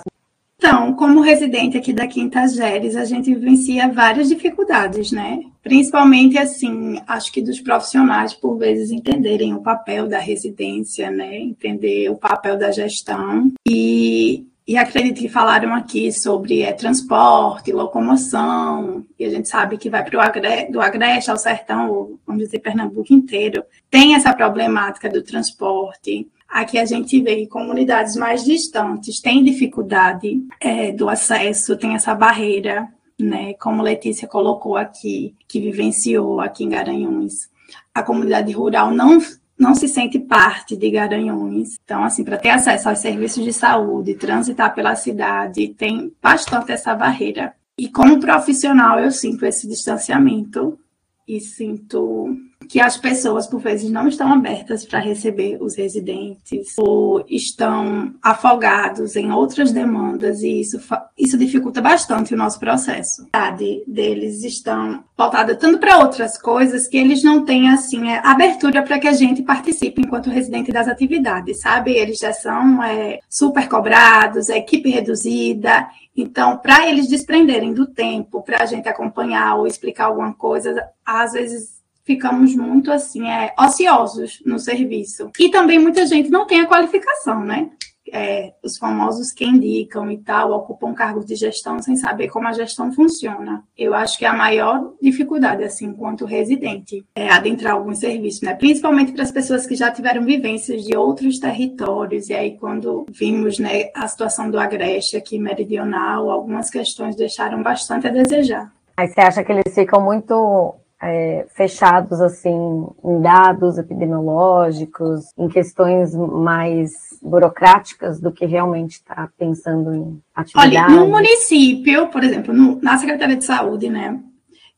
Então, 0.56 0.94
como 0.94 1.20
residente 1.20 1.76
aqui 1.76 1.92
da 1.92 2.06
Quinta 2.06 2.46
Geres, 2.48 2.96
a 2.96 3.04
gente 3.04 3.34
vivencia 3.34 3.92
várias 3.92 4.28
dificuldades, 4.28 5.12
né? 5.12 5.40
Principalmente, 5.62 6.38
assim, 6.38 6.98
acho 7.06 7.30
que 7.30 7.42
dos 7.42 7.60
profissionais, 7.60 8.32
por 8.32 8.56
vezes, 8.56 8.90
entenderem 8.90 9.52
o 9.52 9.60
papel 9.60 10.08
da 10.08 10.18
residência, 10.18 11.10
né? 11.10 11.36
Entender 11.36 12.08
o 12.08 12.16
papel 12.16 12.56
da 12.56 12.70
gestão. 12.70 13.52
E 13.68 14.46
e 14.66 14.78
acredito 14.78 15.20
que 15.20 15.28
falaram 15.28 15.74
aqui 15.74 16.10
sobre 16.10 16.62
é, 16.62 16.72
transporte, 16.72 17.70
locomoção, 17.70 19.04
e 19.18 19.24
a 19.24 19.30
gente 19.30 19.48
sabe 19.48 19.76
que 19.76 19.90
vai 19.90 20.02
para 20.02 20.16
o 20.16 20.20
Agreste, 20.20 20.72
do 20.72 20.80
Agreste 20.80 21.30
ao 21.30 21.36
Sertão, 21.36 22.18
vamos 22.26 22.44
dizer, 22.44 22.60
Pernambuco 22.60 23.12
inteiro, 23.12 23.62
tem 23.90 24.14
essa 24.14 24.32
problemática 24.32 25.10
do 25.10 25.22
transporte. 25.22 26.26
Aqui 26.48 26.78
a 26.78 26.84
gente 26.86 27.20
vê 27.20 27.46
comunidades 27.46 28.16
mais 28.16 28.42
distantes, 28.42 29.20
tem 29.20 29.44
dificuldade 29.44 30.40
é, 30.60 30.92
do 30.92 31.10
acesso, 31.10 31.76
tem 31.76 31.94
essa 31.94 32.14
barreira, 32.14 32.88
né? 33.18 33.54
Como 33.54 33.82
Letícia 33.82 34.26
colocou 34.26 34.76
aqui, 34.76 35.34
que 35.46 35.60
vivenciou 35.60 36.40
aqui 36.40 36.64
em 36.64 36.70
Garanhuns. 36.70 37.50
A 37.92 38.02
comunidade 38.02 38.52
rural 38.52 38.92
não 38.92 39.20
não 39.58 39.74
se 39.74 39.88
sente 39.88 40.18
parte 40.18 40.76
de 40.76 40.90
Garanhuns. 40.90 41.78
Então, 41.84 42.04
assim, 42.04 42.24
para 42.24 42.36
ter 42.36 42.50
acesso 42.50 42.88
aos 42.88 42.98
serviços 42.98 43.44
de 43.44 43.52
saúde, 43.52 44.14
transitar 44.14 44.74
pela 44.74 44.96
cidade, 44.96 45.68
tem 45.68 46.12
bastante 46.20 46.72
essa 46.72 46.94
barreira. 46.94 47.54
E 47.78 47.88
como 47.88 48.20
profissional, 48.20 48.98
eu 48.98 49.10
sinto 49.10 49.44
esse 49.46 49.68
distanciamento 49.68 50.78
e 51.26 51.40
sinto 51.40 52.36
que 52.68 52.80
as 52.80 52.96
pessoas, 52.96 53.46
por 53.46 53.60
vezes, 53.60 53.90
não 53.90 54.08
estão 54.08 54.32
abertas 54.32 54.84
para 54.84 54.98
receber 54.98 55.58
os 55.60 55.76
residentes 55.76 56.74
ou 56.76 57.24
estão 57.28 58.14
afogados 58.22 59.16
em 59.16 59.30
outras 59.30 59.72
demandas 59.72 60.42
e 60.42 60.60
isso, 60.60 60.78
isso 61.16 61.38
dificulta 61.38 61.80
bastante 61.80 62.34
o 62.34 62.36
nosso 62.36 62.58
processo. 62.58 63.26
A 63.32 63.50
deles 63.50 64.42
estão 64.44 65.04
voltada 65.16 65.54
tanto 65.54 65.78
para 65.78 65.98
outras 65.98 66.36
coisas 66.40 66.88
que 66.88 66.96
eles 66.96 67.22
não 67.22 67.44
têm, 67.44 67.70
assim, 67.70 68.10
é, 68.10 68.20
abertura 68.24 68.82
para 68.82 68.98
que 68.98 69.08
a 69.08 69.12
gente 69.12 69.42
participe 69.42 70.02
enquanto 70.02 70.30
residente 70.30 70.72
das 70.72 70.88
atividades, 70.88 71.60
sabe? 71.60 71.92
Eles 71.92 72.18
já 72.18 72.32
são 72.32 72.82
é, 72.82 73.20
super 73.28 73.68
cobrados, 73.68 74.50
a 74.50 74.56
equipe 74.56 74.90
reduzida, 74.90 75.86
então, 76.16 76.58
para 76.58 76.88
eles 76.88 77.08
desprenderem 77.08 77.74
do 77.74 77.86
tempo 77.86 78.42
para 78.42 78.62
a 78.62 78.66
gente 78.66 78.88
acompanhar 78.88 79.56
ou 79.56 79.66
explicar 79.66 80.06
alguma 80.06 80.32
coisa, 80.32 80.88
às 81.04 81.32
vezes 81.32 81.73
ficamos 82.04 82.54
muito 82.54 82.92
assim, 82.92 83.26
é, 83.26 83.52
ociosos 83.58 84.40
no 84.44 84.58
serviço. 84.58 85.30
E 85.38 85.50
também 85.50 85.78
muita 85.78 86.06
gente 86.06 86.30
não 86.30 86.46
tem 86.46 86.60
a 86.60 86.66
qualificação, 86.66 87.40
né? 87.40 87.70
É, 88.12 88.52
os 88.62 88.76
famosos 88.76 89.32
que 89.32 89.46
indicam 89.46 90.10
e 90.10 90.18
tal, 90.18 90.52
ocupam 90.52 90.92
cargos 90.92 91.24
de 91.24 91.34
gestão 91.34 91.80
sem 91.80 91.96
saber 91.96 92.28
como 92.28 92.46
a 92.46 92.52
gestão 92.52 92.92
funciona. 92.92 93.64
Eu 93.76 93.94
acho 93.94 94.18
que 94.18 94.26
a 94.26 94.32
maior 94.34 94.92
dificuldade, 95.00 95.64
assim, 95.64 95.86
enquanto 95.86 96.26
residente, 96.26 97.02
é 97.14 97.30
adentrar 97.30 97.72
alguns 97.72 98.00
serviços, 98.00 98.42
né? 98.42 98.54
Principalmente 98.54 99.12
para 99.12 99.22
as 99.22 99.32
pessoas 99.32 99.66
que 99.66 99.74
já 99.74 99.90
tiveram 99.90 100.22
vivências 100.22 100.84
de 100.84 100.94
outros 100.94 101.38
territórios. 101.38 102.28
E 102.28 102.34
aí, 102.34 102.58
quando 102.58 103.06
vimos, 103.08 103.58
né, 103.58 103.90
a 103.94 104.06
situação 104.06 104.50
do 104.50 104.60
Agreste 104.60 105.16
aqui 105.16 105.38
meridional, 105.38 106.30
algumas 106.30 106.68
questões 106.68 107.16
deixaram 107.16 107.62
bastante 107.62 108.06
a 108.06 108.10
desejar. 108.10 108.70
Aí 108.96 109.08
você 109.08 109.20
acha 109.22 109.42
que 109.42 109.50
eles 109.50 109.74
ficam 109.74 110.00
muito 110.00 110.76
é, 111.06 111.46
fechados 111.54 112.20
assim 112.20 112.86
em 113.04 113.20
dados 113.20 113.76
epidemiológicos, 113.76 115.26
em 115.36 115.48
questões 115.48 116.14
mais 116.14 116.92
burocráticas 117.22 118.18
do 118.18 118.32
que 118.32 118.46
realmente 118.46 118.92
está 118.92 119.28
pensando 119.38 119.94
em 119.94 120.22
atividade. 120.34 120.76
Olha, 120.76 120.88
no 120.88 121.08
município, 121.08 122.08
por 122.08 122.24
exemplo, 122.24 122.54
no, 122.54 122.80
na 122.80 122.96
Secretaria 122.96 123.36
de 123.36 123.44
Saúde, 123.44 123.90
né, 123.90 124.18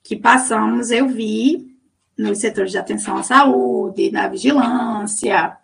que 0.02 0.16
passamos, 0.16 0.90
eu 0.90 1.06
vi 1.06 1.76
nos 2.18 2.38
setores 2.38 2.72
de 2.72 2.78
atenção 2.78 3.16
à 3.16 3.22
saúde, 3.22 4.10
na 4.10 4.26
vigilância, 4.26 5.56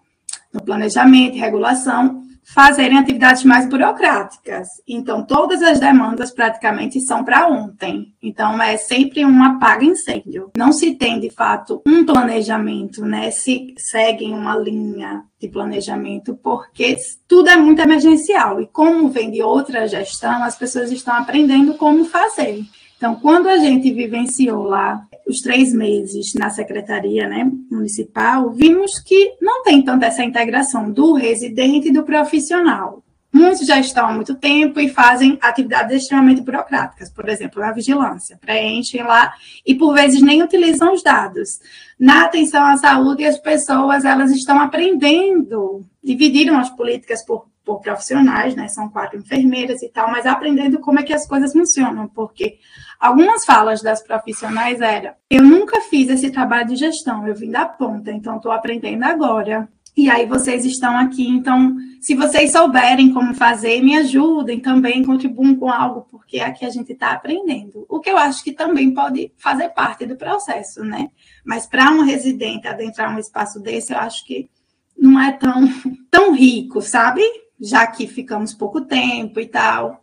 no 0.53 0.63
planejamento 0.63 1.37
e 1.37 1.41
regulação, 1.41 2.22
fazerem 2.45 2.99
atividades 2.99 3.45
mais 3.45 3.67
burocráticas. 3.69 4.69
Então, 4.87 5.25
todas 5.25 5.63
as 5.63 5.79
demandas 5.79 6.31
praticamente 6.31 7.01
são 7.01 7.25
para 7.25 7.47
ontem. 7.49 8.15
Então, 8.23 8.61
é 8.61 8.77
sempre 8.77 9.25
um 9.25 9.43
apaga-incêndio. 9.43 10.51
Não 10.57 10.73
se 10.73 10.95
tem, 10.95 11.21
de 11.21 11.31
fato, 11.31 11.83
um 11.87 12.05
planejamento, 12.05 13.05
né? 13.05 13.31
Se 13.31 13.75
seguem 13.79 14.35
uma 14.35 14.57
linha 14.57 15.25
de 15.41 15.49
planejamento, 15.49 16.39
porque 16.43 16.97
tudo 17.27 17.49
é 17.49 17.57
muito 17.57 17.81
emergencial. 17.81 18.61
E 18.61 18.67
como 18.67 19.09
vem 19.09 19.31
de 19.31 19.43
outra 19.43 19.87
gestão, 19.89 20.43
as 20.43 20.57
pessoas 20.57 20.93
estão 20.93 21.15
aprendendo 21.15 21.75
como 21.75 22.05
fazer. 22.05 22.63
Então, 23.03 23.17
quando 23.17 23.49
a 23.49 23.57
gente 23.57 23.93
vivenciou 23.93 24.63
lá 24.63 25.05
os 25.27 25.41
três 25.41 25.73
meses 25.75 26.35
na 26.35 26.51
secretaria 26.51 27.29
né, 27.29 27.51
municipal, 27.69 28.53
vimos 28.53 29.01
que 29.01 29.35
não 29.43 29.65
tem 29.65 29.83
tanta 29.83 30.07
essa 30.07 30.23
integração 30.23 30.89
do 30.89 31.15
residente 31.15 31.89
e 31.89 31.93
do 31.93 32.05
profissional. 32.05 33.03
Muitos 33.33 33.67
já 33.67 33.81
estão 33.81 34.07
há 34.07 34.13
muito 34.13 34.37
tempo 34.37 34.79
e 34.79 34.89
fazem 34.89 35.37
atividades 35.43 36.03
extremamente 36.03 36.43
burocráticas, 36.43 37.11
por 37.11 37.29
exemplo, 37.29 37.61
na 37.61 37.73
vigilância, 37.73 38.39
preenchem 38.41 39.03
lá 39.03 39.35
e 39.67 39.75
por 39.75 39.95
vezes 39.95 40.23
nem 40.23 40.41
utilizam 40.41 40.95
os 40.95 41.03
dados. 41.03 41.59
Na 41.99 42.27
atenção 42.27 42.65
à 42.65 42.77
saúde, 42.77 43.25
as 43.25 43.37
pessoas 43.37 44.05
elas 44.05 44.31
estão 44.31 44.61
aprendendo, 44.61 45.85
dividiram 46.05 46.57
as 46.57 46.71
políticas 46.71 47.25
por 47.27 47.49
por 47.65 47.81
profissionais, 47.81 48.55
né? 48.55 48.69
São 48.69 48.89
quatro 48.89 49.19
enfermeiras 49.19 49.83
e 49.83 49.89
tal, 49.89 50.11
mas 50.11 50.27
aprendendo 50.27 50.81
como 50.81 50.99
é 50.99 51.03
que 51.03 51.13
as 51.13 51.27
coisas 51.27 51.53
funcionam, 51.53 52.09
porque 52.09 52.59
algumas 52.99 53.45
falas 53.45 53.83
das 53.83 54.03
profissionais 54.03 54.81
era: 54.81 55.17
eu 55.31 55.43
nunca 55.43 55.81
fiz 55.83 56.09
esse 56.09 56.31
trabalho 56.31 56.69
de 56.69 56.77
gestão, 56.77 57.27
eu 57.27 57.35
vim 57.35 57.51
da 57.51 57.67
ponta, 57.67 58.11
então 58.11 58.37
estou 58.37 58.53
aprendendo 58.53 59.05
agora. 59.05 59.69
E 59.95 60.09
aí 60.09 60.25
vocês 60.25 60.65
estão 60.65 60.97
aqui, 60.97 61.29
então, 61.29 61.77
se 62.01 62.15
vocês 62.15 62.53
souberem 62.53 63.13
como 63.13 63.35
fazer, 63.35 63.83
me 63.83 63.95
ajudem 63.99 64.59
também, 64.59 65.05
contribuam 65.05 65.55
com 65.55 65.71
algo, 65.71 66.07
porque 66.11 66.41
aqui 66.41 66.65
a 66.65 66.71
gente 66.71 66.95
está 66.95 67.13
aprendendo. 67.13 67.85
O 67.91 68.01
que 68.01 68.09
eu 68.09 68.17
acho 68.17 68.43
que 68.43 68.53
também 68.53 68.95
pode 68.95 69.31
fazer 69.37 69.69
parte 69.69 70.07
do 70.07 70.17
processo, 70.17 70.83
né? 70.83 71.11
Mas 71.45 71.67
para 71.67 71.91
um 71.91 72.01
residente 72.01 72.67
adentrar 72.67 73.15
um 73.15 73.19
espaço 73.19 73.61
desse, 73.61 73.93
eu 73.93 73.99
acho 73.99 74.25
que 74.25 74.49
não 74.97 75.21
é 75.21 75.33
tão, 75.33 75.69
tão 76.11 76.33
rico, 76.33 76.81
sabe? 76.81 77.23
Já 77.63 77.87
que 77.87 78.09
ficamos 78.09 78.53
pouco 78.53 78.81
tempo 78.81 79.39
e 79.39 79.47
tal. 79.47 80.03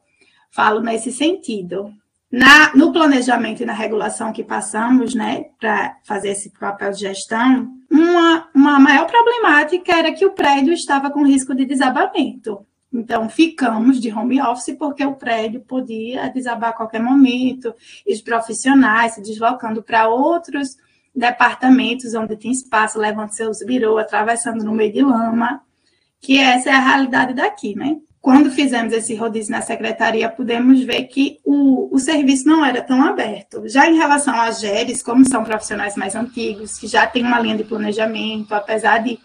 Falo 0.49 0.79
nesse 0.79 1.11
sentido. 1.11 1.91
Na, 2.31 2.73
no 2.75 2.93
planejamento 2.93 3.63
e 3.63 3.65
na 3.65 3.73
regulação 3.73 4.31
que 4.31 4.43
passamos, 4.43 5.15
né, 5.15 5.45
para 5.59 5.97
fazer 6.03 6.29
esse 6.29 6.51
papel 6.51 6.91
de 6.91 6.99
gestão, 6.99 7.67
uma, 7.89 8.47
uma 8.53 8.79
maior 8.79 9.07
problemática 9.07 9.97
era 9.97 10.13
que 10.13 10.25
o 10.25 10.31
prédio 10.31 10.71
estava 10.71 11.09
com 11.09 11.25
risco 11.25 11.55
de 11.55 11.65
desabamento. 11.65 12.65
Então, 12.93 13.27
ficamos 13.29 13.99
de 13.99 14.11
home 14.11 14.41
office 14.41 14.75
porque 14.77 15.03
o 15.03 15.15
prédio 15.15 15.61
podia 15.61 16.29
desabar 16.29 16.69
a 16.69 16.73
qualquer 16.73 17.01
momento, 17.01 17.73
e 18.05 18.13
os 18.13 18.21
profissionais 18.21 19.13
se 19.13 19.21
deslocando 19.21 19.83
para 19.83 20.07
outros 20.07 20.77
departamentos 21.15 22.13
onde 22.13 22.37
tem 22.37 22.51
espaço, 22.51 22.99
levando 22.99 23.31
seus 23.31 23.63
birô, 23.65 23.97
atravessando 23.97 24.63
no 24.63 24.71
meio 24.71 24.93
de 24.93 25.01
lama, 25.01 25.61
que 26.21 26.37
essa 26.37 26.69
é 26.69 26.73
a 26.73 26.79
realidade 26.79 27.33
daqui, 27.33 27.75
né? 27.75 27.97
Quando 28.21 28.51
fizemos 28.51 28.91
esse 28.91 29.15
rodízio 29.15 29.51
na 29.51 29.61
secretaria, 29.61 30.29
pudemos 30.29 30.83
ver 30.83 31.03
que 31.03 31.39
o, 31.45 31.93
o 31.95 31.97
serviço 31.97 32.47
não 32.47 32.65
era 32.65 32.81
tão 32.81 33.01
aberto. 33.01 33.67
Já 33.67 33.89
em 33.89 33.95
relação 33.95 34.39
às 34.39 34.59
GERES, 34.59 35.01
como 35.01 35.25
são 35.25 35.43
profissionais 35.43 35.95
mais 35.95 36.15
antigos, 36.15 36.77
que 36.77 36.85
já 36.85 37.07
têm 37.07 37.23
uma 37.23 37.39
linha 37.39 37.55
de 37.55 37.63
planejamento, 37.63 38.53
apesar 38.53 38.97
de 38.99 39.17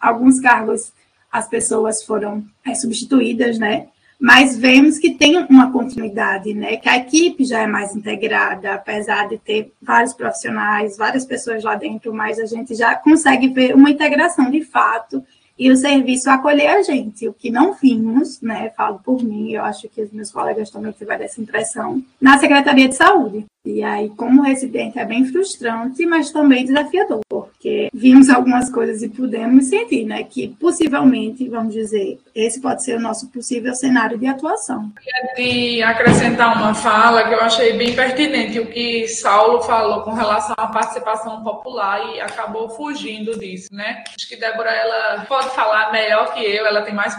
alguns 0.00 0.40
cargos 0.40 0.92
as 1.30 1.46
pessoas 1.46 2.02
foram 2.02 2.42
é, 2.66 2.74
substituídas, 2.74 3.58
né? 3.58 3.88
Mas 4.18 4.58
vemos 4.58 4.98
que 4.98 5.12
tem 5.14 5.36
uma 5.36 5.70
continuidade, 5.70 6.52
né? 6.54 6.78
Que 6.78 6.88
a 6.88 6.96
equipe 6.96 7.44
já 7.44 7.60
é 7.60 7.66
mais 7.66 7.94
integrada, 7.94 8.74
apesar 8.74 9.28
de 9.28 9.38
ter 9.38 9.72
vários 9.80 10.14
profissionais, 10.14 10.96
várias 10.96 11.24
pessoas 11.24 11.62
lá 11.62 11.74
dentro, 11.74 12.12
mas 12.12 12.38
a 12.38 12.46
gente 12.46 12.74
já 12.74 12.94
consegue 12.94 13.48
ver 13.48 13.74
uma 13.74 13.90
integração 13.90 14.50
de 14.50 14.64
fato 14.64 15.22
e 15.58 15.70
o 15.70 15.76
serviço 15.76 16.30
acolher 16.30 16.68
a 16.68 16.82
gente, 16.82 17.28
o 17.28 17.32
que 17.32 17.50
não 17.50 17.74
vimos, 17.74 18.40
né? 18.40 18.70
Falo 18.76 19.00
por 19.04 19.22
mim, 19.22 19.52
eu 19.52 19.64
acho 19.64 19.88
que 19.88 20.02
os 20.02 20.12
meus 20.12 20.30
colegas 20.30 20.70
também 20.70 20.92
tiveram 20.92 21.24
essa 21.24 21.40
impressão, 21.40 22.02
na 22.20 22.38
Secretaria 22.38 22.88
de 22.88 22.94
Saúde. 22.94 23.44
E 23.64 23.82
aí, 23.82 24.08
como 24.10 24.42
residente, 24.42 24.98
é 24.98 25.04
bem 25.04 25.26
frustrante, 25.26 26.06
mas 26.06 26.30
também 26.30 26.64
desafiador, 26.64 27.20
porque 27.42 27.88
vimos 27.92 28.28
algumas 28.28 28.70
coisas 28.70 29.02
e 29.02 29.08
pudemos 29.08 29.66
sentir, 29.66 30.04
né, 30.04 30.22
que 30.24 30.48
possivelmente, 30.60 31.48
vamos 31.48 31.74
dizer, 31.74 32.18
esse 32.34 32.60
pode 32.60 32.84
ser 32.84 32.96
o 32.96 33.00
nosso 33.00 33.28
possível 33.28 33.74
cenário 33.74 34.18
de 34.18 34.26
atuação. 34.26 34.90
De 35.36 35.82
acrescentar 35.82 36.56
uma 36.56 36.74
fala 36.74 37.28
que 37.28 37.34
eu 37.34 37.40
achei 37.40 37.76
bem 37.76 37.94
pertinente, 37.94 38.60
o 38.60 38.66
que 38.66 39.08
Saulo 39.08 39.62
falou 39.62 40.02
com 40.02 40.12
relação 40.12 40.54
à 40.56 40.66
participação 40.68 41.42
popular 41.42 42.14
e 42.14 42.20
acabou 42.20 42.68
fugindo 42.70 43.38
disso, 43.38 43.68
né? 43.72 44.04
Acho 44.16 44.28
que 44.28 44.36
Débora, 44.36 44.70
ela 44.70 45.24
pode 45.26 45.50
falar 45.50 45.90
melhor 45.92 46.32
que 46.32 46.40
eu, 46.44 46.66
ela 46.66 46.82
tem 46.82 46.94
mais 46.94 47.16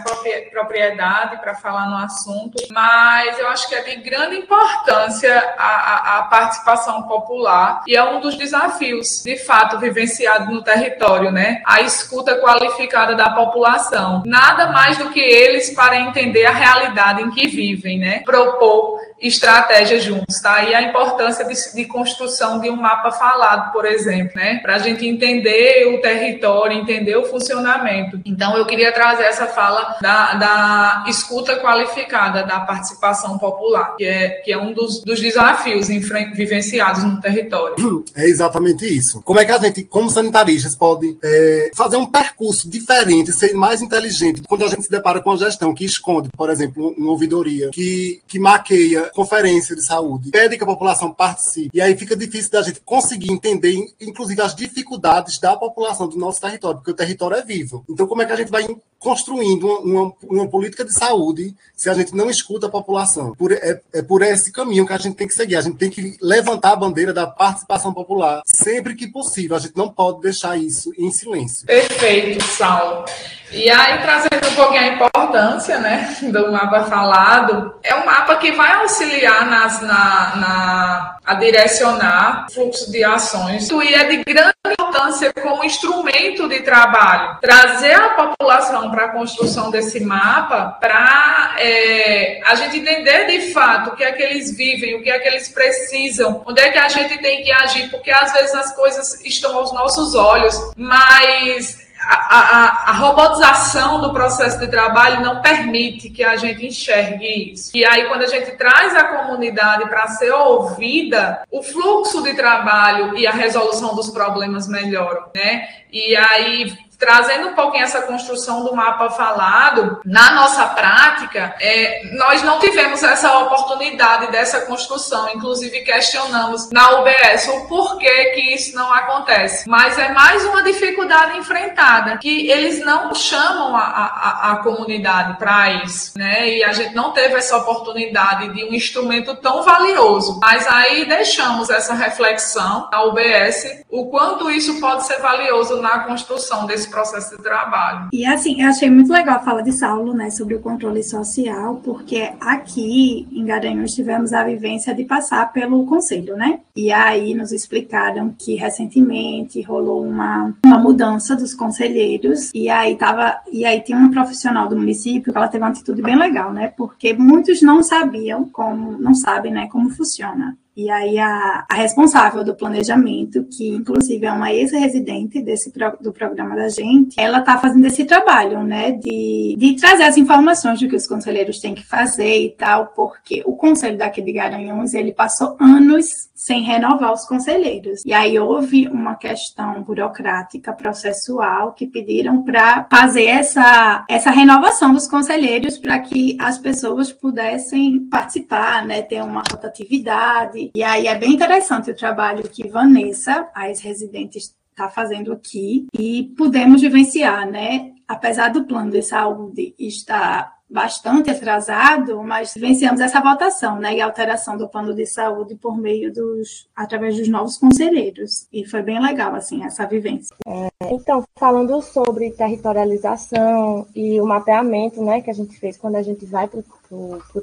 propriedade 0.50 1.40
para 1.40 1.54
falar 1.54 1.88
no 1.88 1.96
assunto, 1.96 2.56
mas 2.70 3.38
eu 3.38 3.48
acho 3.48 3.68
que 3.68 3.74
é 3.74 3.82
de 3.82 3.96
grande 3.96 4.36
importância 4.36 5.38
a, 5.56 5.66
a, 5.66 6.18
a 6.18 6.22
participação 6.24 7.02
popular 7.02 7.82
e 7.86 7.96
é 7.96 8.02
um 8.02 8.20
dos 8.20 8.36
desafios, 8.36 9.22
de 9.24 9.36
fato, 9.36 9.78
vivenciado 10.10 10.52
no 10.52 10.62
território, 10.62 11.30
né? 11.30 11.62
A 11.64 11.80
escuta 11.80 12.38
qualificada 12.40 13.14
da 13.14 13.30
população. 13.30 14.22
Nada 14.26 14.70
mais 14.72 14.98
do 14.98 15.10
que 15.10 15.20
eles 15.20 15.70
para 15.70 15.98
entender 15.98 16.44
a 16.44 16.52
realidade 16.52 17.22
em 17.22 17.30
que 17.30 17.46
vivem, 17.46 17.98
né? 17.98 18.20
Propor 18.24 18.98
estratégias 19.20 20.02
juntos, 20.02 20.40
tá? 20.40 20.64
E 20.64 20.74
a 20.74 20.82
importância 20.82 21.44
de, 21.44 21.54
de 21.74 21.84
construção 21.84 22.60
de 22.60 22.70
um 22.70 22.76
mapa 22.76 23.10
falado, 23.10 23.72
por 23.72 23.84
exemplo, 23.84 24.32
né? 24.36 24.58
Para 24.60 24.76
a 24.76 24.78
gente 24.78 25.06
entender 25.06 25.94
o 25.94 26.00
território, 26.00 26.78
entender 26.78 27.16
o 27.16 27.24
funcionamento. 27.24 28.20
Então, 28.24 28.56
eu 28.56 28.64
queria 28.64 28.92
trazer 28.92 29.24
essa 29.24 29.46
fala 29.46 29.96
da, 30.00 30.34
da 30.34 31.04
escuta 31.08 31.56
qualificada, 31.60 32.42
da 32.44 32.60
participação 32.60 33.38
popular, 33.38 33.96
que 33.96 34.04
é, 34.04 34.28
que 34.44 34.52
é 34.52 34.58
um 34.58 34.72
dos, 34.72 35.02
dos 35.02 35.20
desafios 35.20 35.88
vivenciados 35.88 37.04
no 37.04 37.20
território. 37.20 37.76
É 38.16 38.24
exatamente 38.24 38.84
isso. 38.84 39.22
Como 39.22 39.38
é 39.38 39.44
que 39.44 39.52
a 39.52 39.58
gente, 39.58 39.84
como 39.84 40.10
sanitaristas, 40.10 40.74
pode 40.74 41.16
é, 41.22 41.70
fazer 41.74 41.96
um 41.96 42.06
percurso 42.06 42.68
diferente, 42.68 43.32
ser 43.32 43.54
mais 43.54 43.80
inteligente 43.82 44.42
quando 44.48 44.64
a 44.64 44.68
gente 44.68 44.82
se 44.82 44.90
depara 44.90 45.20
com 45.20 45.30
a 45.30 45.36
gestão 45.36 45.74
que 45.74 45.84
esconde, 45.84 46.28
por 46.36 46.50
exemplo, 46.50 46.94
uma 46.96 47.10
ouvidoria, 47.10 47.70
que, 47.70 48.20
que 48.26 48.38
maqueia 48.38 49.09
conferência 49.12 49.74
de 49.74 49.84
saúde, 49.84 50.30
pede 50.30 50.56
que 50.56 50.64
a 50.64 50.66
população 50.66 51.12
participe, 51.12 51.70
e 51.72 51.80
aí 51.80 51.96
fica 51.96 52.16
difícil 52.16 52.50
da 52.50 52.62
gente 52.62 52.80
conseguir 52.80 53.32
entender, 53.32 53.74
inclusive, 54.00 54.40
as 54.40 54.54
dificuldades 54.54 55.38
da 55.38 55.56
população 55.56 56.08
do 56.08 56.18
nosso 56.18 56.40
território, 56.40 56.78
porque 56.78 56.90
o 56.90 56.94
território 56.94 57.36
é 57.36 57.42
vivo. 57.42 57.84
Então, 57.88 58.06
como 58.06 58.22
é 58.22 58.26
que 58.26 58.32
a 58.32 58.36
gente 58.36 58.50
vai 58.50 58.66
construindo 59.00 59.66
uma, 59.66 60.12
uma, 60.22 60.48
política 60.48 60.84
de 60.84 60.92
saúde 60.92 61.56
se 61.74 61.88
a 61.88 61.94
gente 61.94 62.14
não 62.14 62.28
escuta 62.28 62.66
a 62.66 62.70
população. 62.70 63.34
Por, 63.34 63.50
é, 63.50 63.80
é, 63.94 64.02
por 64.02 64.22
esse 64.22 64.52
caminho 64.52 64.86
que 64.86 64.92
a 64.92 64.98
gente 64.98 65.16
tem 65.16 65.26
que 65.26 65.34
seguir. 65.34 65.56
A 65.56 65.62
gente 65.62 65.78
tem 65.78 65.88
que 65.88 66.18
levantar 66.20 66.72
a 66.72 66.76
bandeira 66.76 67.12
da 67.12 67.26
participação 67.26 67.94
popular 67.94 68.42
sempre 68.44 68.94
que 68.94 69.08
possível. 69.08 69.56
A 69.56 69.58
gente 69.58 69.74
não 69.74 69.88
pode 69.88 70.20
deixar 70.20 70.58
isso 70.58 70.92
em 70.98 71.10
silêncio. 71.10 71.66
Perfeito, 71.66 72.44
Saulo. 72.44 73.06
E 73.52 73.68
aí, 73.68 73.98
trazendo 74.00 74.48
um 74.48 74.54
pouquinho 74.54 74.80
a 74.80 74.86
importância 74.86 75.78
né, 75.78 76.16
do 76.22 76.52
mapa 76.52 76.84
falado, 76.84 77.74
é 77.82 77.94
um 77.96 78.06
mapa 78.06 78.36
que 78.36 78.52
vai 78.52 78.72
auxiliar 78.74 79.44
nas, 79.46 79.82
na, 79.82 80.36
na, 80.36 81.16
a 81.24 81.34
direcionar 81.34 82.46
o 82.48 82.52
fluxo 82.52 82.92
de 82.92 83.02
ações 83.02 83.68
e 83.68 83.94
é 83.94 84.04
de 84.04 84.22
grande 84.22 84.54
importância 84.66 85.32
como 85.32 85.64
instrumento 85.64 86.48
de 86.48 86.60
trabalho. 86.60 87.38
Trazer 87.40 87.94
a 87.94 88.10
população 88.10 88.90
para 88.90 89.06
a 89.06 89.08
construção 89.08 89.70
desse 89.70 90.00
mapa 90.00 90.76
para 90.80 91.56
é, 91.58 92.40
a 92.46 92.54
gente 92.54 92.78
entender 92.78 93.26
de 93.26 93.52
fato 93.52 93.90
o 93.90 93.96
que 93.96 94.04
é 94.04 94.12
que 94.12 94.22
eles 94.22 94.56
vivem, 94.56 94.94
o 94.94 95.02
que 95.02 95.10
é 95.10 95.18
que 95.18 95.26
eles 95.26 95.48
precisam, 95.48 96.42
onde 96.46 96.60
é 96.60 96.70
que 96.70 96.78
a 96.78 96.88
gente 96.88 97.18
tem 97.18 97.42
que 97.42 97.50
agir, 97.50 97.90
porque 97.90 98.12
às 98.12 98.32
vezes 98.32 98.54
as 98.54 98.74
coisas 98.76 99.24
estão 99.24 99.56
aos 99.56 99.72
nossos 99.72 100.14
olhos, 100.14 100.56
mas 100.76 101.89
a, 102.06 102.38
a, 102.38 102.90
a, 102.90 102.92
robotização 102.92 104.00
do 104.00 104.12
processo 104.12 104.58
de 104.58 104.68
trabalho 104.68 105.20
não 105.20 105.42
permite 105.42 106.08
que 106.10 106.24
a 106.24 106.36
gente 106.36 106.66
enxergue 106.66 107.52
isso. 107.52 107.70
E 107.74 107.84
aí, 107.84 108.06
quando 108.08 108.22
a 108.22 108.26
gente 108.26 108.52
traz 108.52 108.94
a 108.96 109.04
comunidade 109.04 109.88
para 109.88 110.08
ser 110.08 110.30
ouvida, 110.32 111.42
o 111.50 111.62
fluxo 111.62 112.22
de 112.22 112.34
trabalho 112.34 113.16
e 113.16 113.26
a 113.26 113.32
resolução 113.32 113.94
dos 113.94 114.10
problemas 114.10 114.66
melhoram, 114.66 115.24
né? 115.34 115.68
E 115.92 116.16
aí 116.16 116.72
trazendo 117.00 117.48
um 117.48 117.54
pouquinho 117.54 117.84
essa 117.84 118.02
construção 118.02 118.62
do 118.62 118.76
mapa 118.76 119.08
falado, 119.08 120.00
na 120.04 120.32
nossa 120.32 120.66
prática, 120.66 121.56
é, 121.58 122.02
nós 122.12 122.42
não 122.42 122.60
tivemos 122.60 123.02
essa 123.02 123.38
oportunidade 123.38 124.30
dessa 124.30 124.60
construção, 124.66 125.30
inclusive 125.30 125.80
questionamos 125.80 126.70
na 126.70 127.00
UBS 127.00 127.48
o 127.48 127.66
porquê 127.66 128.26
que 128.34 128.54
isso 128.54 128.76
não 128.76 128.92
acontece. 128.92 129.68
Mas 129.68 129.98
é 129.98 130.12
mais 130.12 130.44
uma 130.44 130.62
dificuldade 130.62 131.38
enfrentada, 131.38 132.18
que 132.18 132.50
eles 132.50 132.84
não 132.84 133.14
chamam 133.14 133.74
a, 133.74 133.80
a, 133.80 134.52
a 134.52 134.56
comunidade 134.56 135.38
para 135.38 135.84
isso, 135.84 136.12
né? 136.18 136.48
E 136.50 136.62
a 136.62 136.72
gente 136.72 136.94
não 136.94 137.12
teve 137.12 137.36
essa 137.36 137.56
oportunidade 137.56 138.52
de 138.52 138.64
um 138.64 138.74
instrumento 138.74 139.34
tão 139.36 139.62
valioso. 139.62 140.38
Mas 140.42 140.66
aí 140.66 141.06
deixamos 141.06 141.70
essa 141.70 141.94
reflexão 141.94 142.88
na 142.92 143.04
UBS, 143.04 143.84
o 143.88 144.10
quanto 144.10 144.50
isso 144.50 144.78
pode 144.80 145.06
ser 145.06 145.18
valioso 145.20 145.80
na 145.80 146.00
construção 146.00 146.66
desse 146.66 146.89
processo 146.90 147.36
de 147.36 147.42
trabalho. 147.42 148.08
E 148.12 148.24
assim, 148.26 148.62
eu 148.62 148.68
achei 148.68 148.90
muito 148.90 149.12
legal 149.12 149.36
a 149.36 149.40
fala 149.40 149.62
de 149.62 149.72
Saulo, 149.72 150.12
né, 150.12 150.30
sobre 150.30 150.54
o 150.54 150.60
controle 150.60 151.02
social, 151.02 151.76
porque 151.84 152.32
aqui 152.40 153.28
em 153.32 153.44
Garanhuns 153.44 153.94
tivemos 153.94 154.32
a 154.32 154.44
vivência 154.44 154.94
de 154.94 155.04
passar 155.04 155.52
pelo 155.52 155.86
conselho, 155.86 156.36
né? 156.36 156.60
E 156.74 156.92
aí 156.92 157.34
nos 157.34 157.52
explicaram 157.52 158.34
que 158.38 158.54
recentemente 158.54 159.62
rolou 159.62 160.04
uma, 160.04 160.54
uma 160.64 160.78
mudança 160.78 161.36
dos 161.36 161.54
conselheiros 161.54 162.50
e 162.54 162.68
aí 162.68 162.96
tava 162.96 163.40
e 163.52 163.64
aí 163.64 163.80
tinha 163.80 163.98
uma 163.98 164.10
profissional 164.10 164.68
do 164.68 164.76
município 164.76 165.32
que 165.32 165.38
ela 165.38 165.48
teve 165.48 165.62
uma 165.64 165.70
atitude 165.70 166.02
bem 166.02 166.16
legal, 166.16 166.52
né? 166.52 166.72
Porque 166.76 167.12
muitos 167.12 167.62
não 167.62 167.82
sabiam 167.82 168.44
como, 168.44 168.98
não 168.98 169.14
sabem, 169.14 169.52
né, 169.52 169.68
como 169.70 169.90
funciona. 169.90 170.56
E 170.80 170.90
aí 170.90 171.18
a, 171.18 171.66
a, 171.68 171.74
responsável 171.74 172.42
do 172.42 172.54
planejamento, 172.54 173.44
que 173.44 173.68
inclusive 173.68 174.24
é 174.24 174.32
uma 174.32 174.50
ex-residente 174.50 175.42
desse 175.42 175.70
do 176.00 176.10
programa 176.10 176.56
da 176.56 176.70
gente, 176.70 177.20
ela 177.20 177.40
está 177.40 177.58
fazendo 177.58 177.84
esse 177.84 178.06
trabalho, 178.06 178.62
né, 178.62 178.92
de, 178.92 179.56
de 179.58 179.76
trazer 179.76 180.04
as 180.04 180.16
informações 180.16 180.80
do 180.80 180.88
que 180.88 180.96
os 180.96 181.06
conselheiros 181.06 181.60
têm 181.60 181.74
que 181.74 181.84
fazer 181.86 182.44
e 182.44 182.50
tal, 182.50 182.86
porque 182.96 183.42
o 183.44 183.54
conselho 183.56 183.98
daqui 183.98 184.22
de 184.22 184.32
Garanhuns, 184.32 184.94
ele 184.94 185.12
passou 185.12 185.54
anos 185.60 186.30
sem 186.40 186.62
renovar 186.62 187.12
os 187.12 187.26
conselheiros. 187.26 188.02
E 188.06 188.14
aí 188.14 188.38
houve 188.38 188.88
uma 188.88 189.14
questão 189.14 189.82
burocrática, 189.82 190.72
processual, 190.72 191.74
que 191.74 191.86
pediram 191.86 192.42
para 192.42 192.86
fazer 192.90 193.26
essa, 193.26 194.06
essa 194.08 194.30
renovação 194.30 194.94
dos 194.94 195.06
conselheiros 195.06 195.76
para 195.76 195.98
que 195.98 196.38
as 196.40 196.56
pessoas 196.56 197.12
pudessem 197.12 198.08
participar, 198.08 198.86
né, 198.86 199.02
ter 199.02 199.22
uma 199.22 199.42
rotatividade, 199.50 200.69
e 200.74 200.82
aí 200.82 201.06
é 201.06 201.14
bem 201.14 201.32
interessante 201.32 201.90
o 201.90 201.96
trabalho 201.96 202.48
que 202.48 202.68
Vanessa, 202.68 203.48
a 203.54 203.68
ex-residente, 203.68 204.38
está 204.38 204.88
fazendo 204.88 205.32
aqui 205.32 205.86
e 205.92 206.32
podemos 206.36 206.80
vivenciar, 206.80 207.46
né? 207.48 207.92
Apesar 208.08 208.48
do 208.48 208.64
plano 208.64 208.90
de 208.90 209.02
saúde 209.02 209.74
estar 209.78 210.60
bastante 210.70 211.30
atrasado, 211.30 212.22
mas 212.22 212.54
vencemos 212.54 213.00
essa 213.00 213.20
votação, 213.20 213.80
né, 213.80 213.96
e 213.96 214.00
alteração 214.00 214.56
do 214.56 214.68
plano 214.68 214.94
de 214.94 215.04
saúde 215.04 215.56
por 215.56 215.76
meio 215.76 216.12
dos, 216.12 216.68
através 216.76 217.16
dos 217.16 217.28
novos 217.28 217.58
conselheiros, 217.58 218.46
e 218.52 218.64
foi 218.64 218.80
bem 218.80 219.02
legal, 219.02 219.34
assim, 219.34 219.64
essa 219.64 219.84
vivência. 219.84 220.34
É, 220.46 220.68
então, 220.92 221.24
falando 221.36 221.82
sobre 221.82 222.30
territorialização 222.30 223.84
e 223.94 224.20
o 224.20 224.26
mapeamento 224.26 225.02
né, 225.02 225.20
que 225.20 225.30
a 225.30 225.34
gente 225.34 225.58
fez 225.58 225.76
quando 225.76 225.96
a 225.96 226.02
gente 226.02 226.24
vai 226.24 226.46
para 226.46 226.60
o 226.60 226.64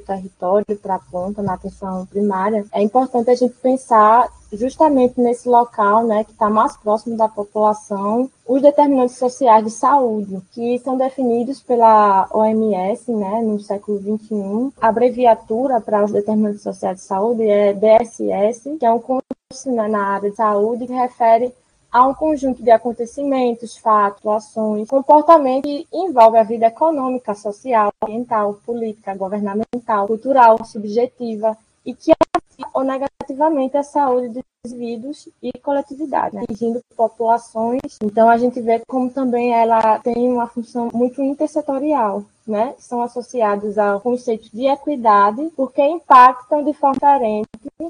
território, 0.06 0.64
para 0.80 0.96
a 0.96 0.98
ponta, 0.98 1.42
na 1.42 1.54
atenção 1.54 2.06
primária, 2.06 2.64
é 2.72 2.82
importante 2.82 3.30
a 3.30 3.34
gente 3.34 3.54
pensar 3.54 4.28
justamente 4.52 5.20
nesse 5.20 5.48
local 5.48 6.06
né, 6.06 6.24
que 6.24 6.32
está 6.32 6.48
mais 6.48 6.76
próximo 6.76 7.16
da 7.16 7.28
população, 7.28 8.30
os 8.46 8.62
determinantes 8.62 9.16
sociais 9.16 9.64
de 9.64 9.70
saúde, 9.70 10.40
que 10.52 10.78
são 10.78 10.96
definidos 10.96 11.60
pela 11.60 12.28
OMS 12.32 13.12
né, 13.12 13.42
no 13.42 13.60
século 13.60 13.98
XXI. 13.98 14.72
A 14.80 14.88
abreviatura 14.88 15.80
para 15.80 16.04
os 16.04 16.12
determinantes 16.12 16.62
sociais 16.62 16.98
de 16.98 17.02
saúde 17.02 17.42
é 17.42 17.74
DSS, 17.74 18.76
que 18.78 18.86
é 18.86 18.90
um 18.90 19.00
curso 19.00 19.22
né, 19.66 19.86
na 19.88 20.14
área 20.14 20.30
de 20.30 20.36
saúde 20.36 20.86
que 20.86 20.92
refere 20.92 21.52
a 21.90 22.06
um 22.06 22.14
conjunto 22.14 22.62
de 22.62 22.70
acontecimentos, 22.70 23.78
fatos, 23.78 24.26
ações, 24.26 24.88
comportamento 24.88 25.64
que 25.64 25.86
envolve 25.92 26.36
a 26.36 26.42
vida 26.42 26.66
econômica, 26.66 27.34
social, 27.34 27.90
ambiental, 28.02 28.60
política, 28.64 29.14
governamental, 29.14 30.06
cultural, 30.06 30.64
subjetiva 30.64 31.56
e 31.84 31.94
que 31.94 32.12
ou 32.74 32.84
negativamente 32.84 33.76
a 33.76 33.82
saúde 33.82 34.28
dos 34.28 34.42
indivíduos 34.64 35.28
e 35.42 35.52
coletividade, 35.60 36.34
né? 36.34 36.42
atingindo 36.42 36.82
populações. 36.96 37.80
Então 38.02 38.28
a 38.28 38.36
gente 38.36 38.60
vê 38.60 38.80
como 38.86 39.10
também 39.10 39.52
ela 39.52 39.98
tem 40.00 40.28
uma 40.28 40.46
função 40.46 40.88
muito 40.92 41.22
intersetorial, 41.22 42.24
né? 42.46 42.74
São 42.78 43.02
associados 43.02 43.78
ao 43.78 44.00
conceito 44.00 44.50
de 44.52 44.66
equidade, 44.66 45.50
porque 45.56 45.82
impactam 45.82 46.64
de 46.64 46.72
forma 46.72 46.94
diferente 46.94 47.48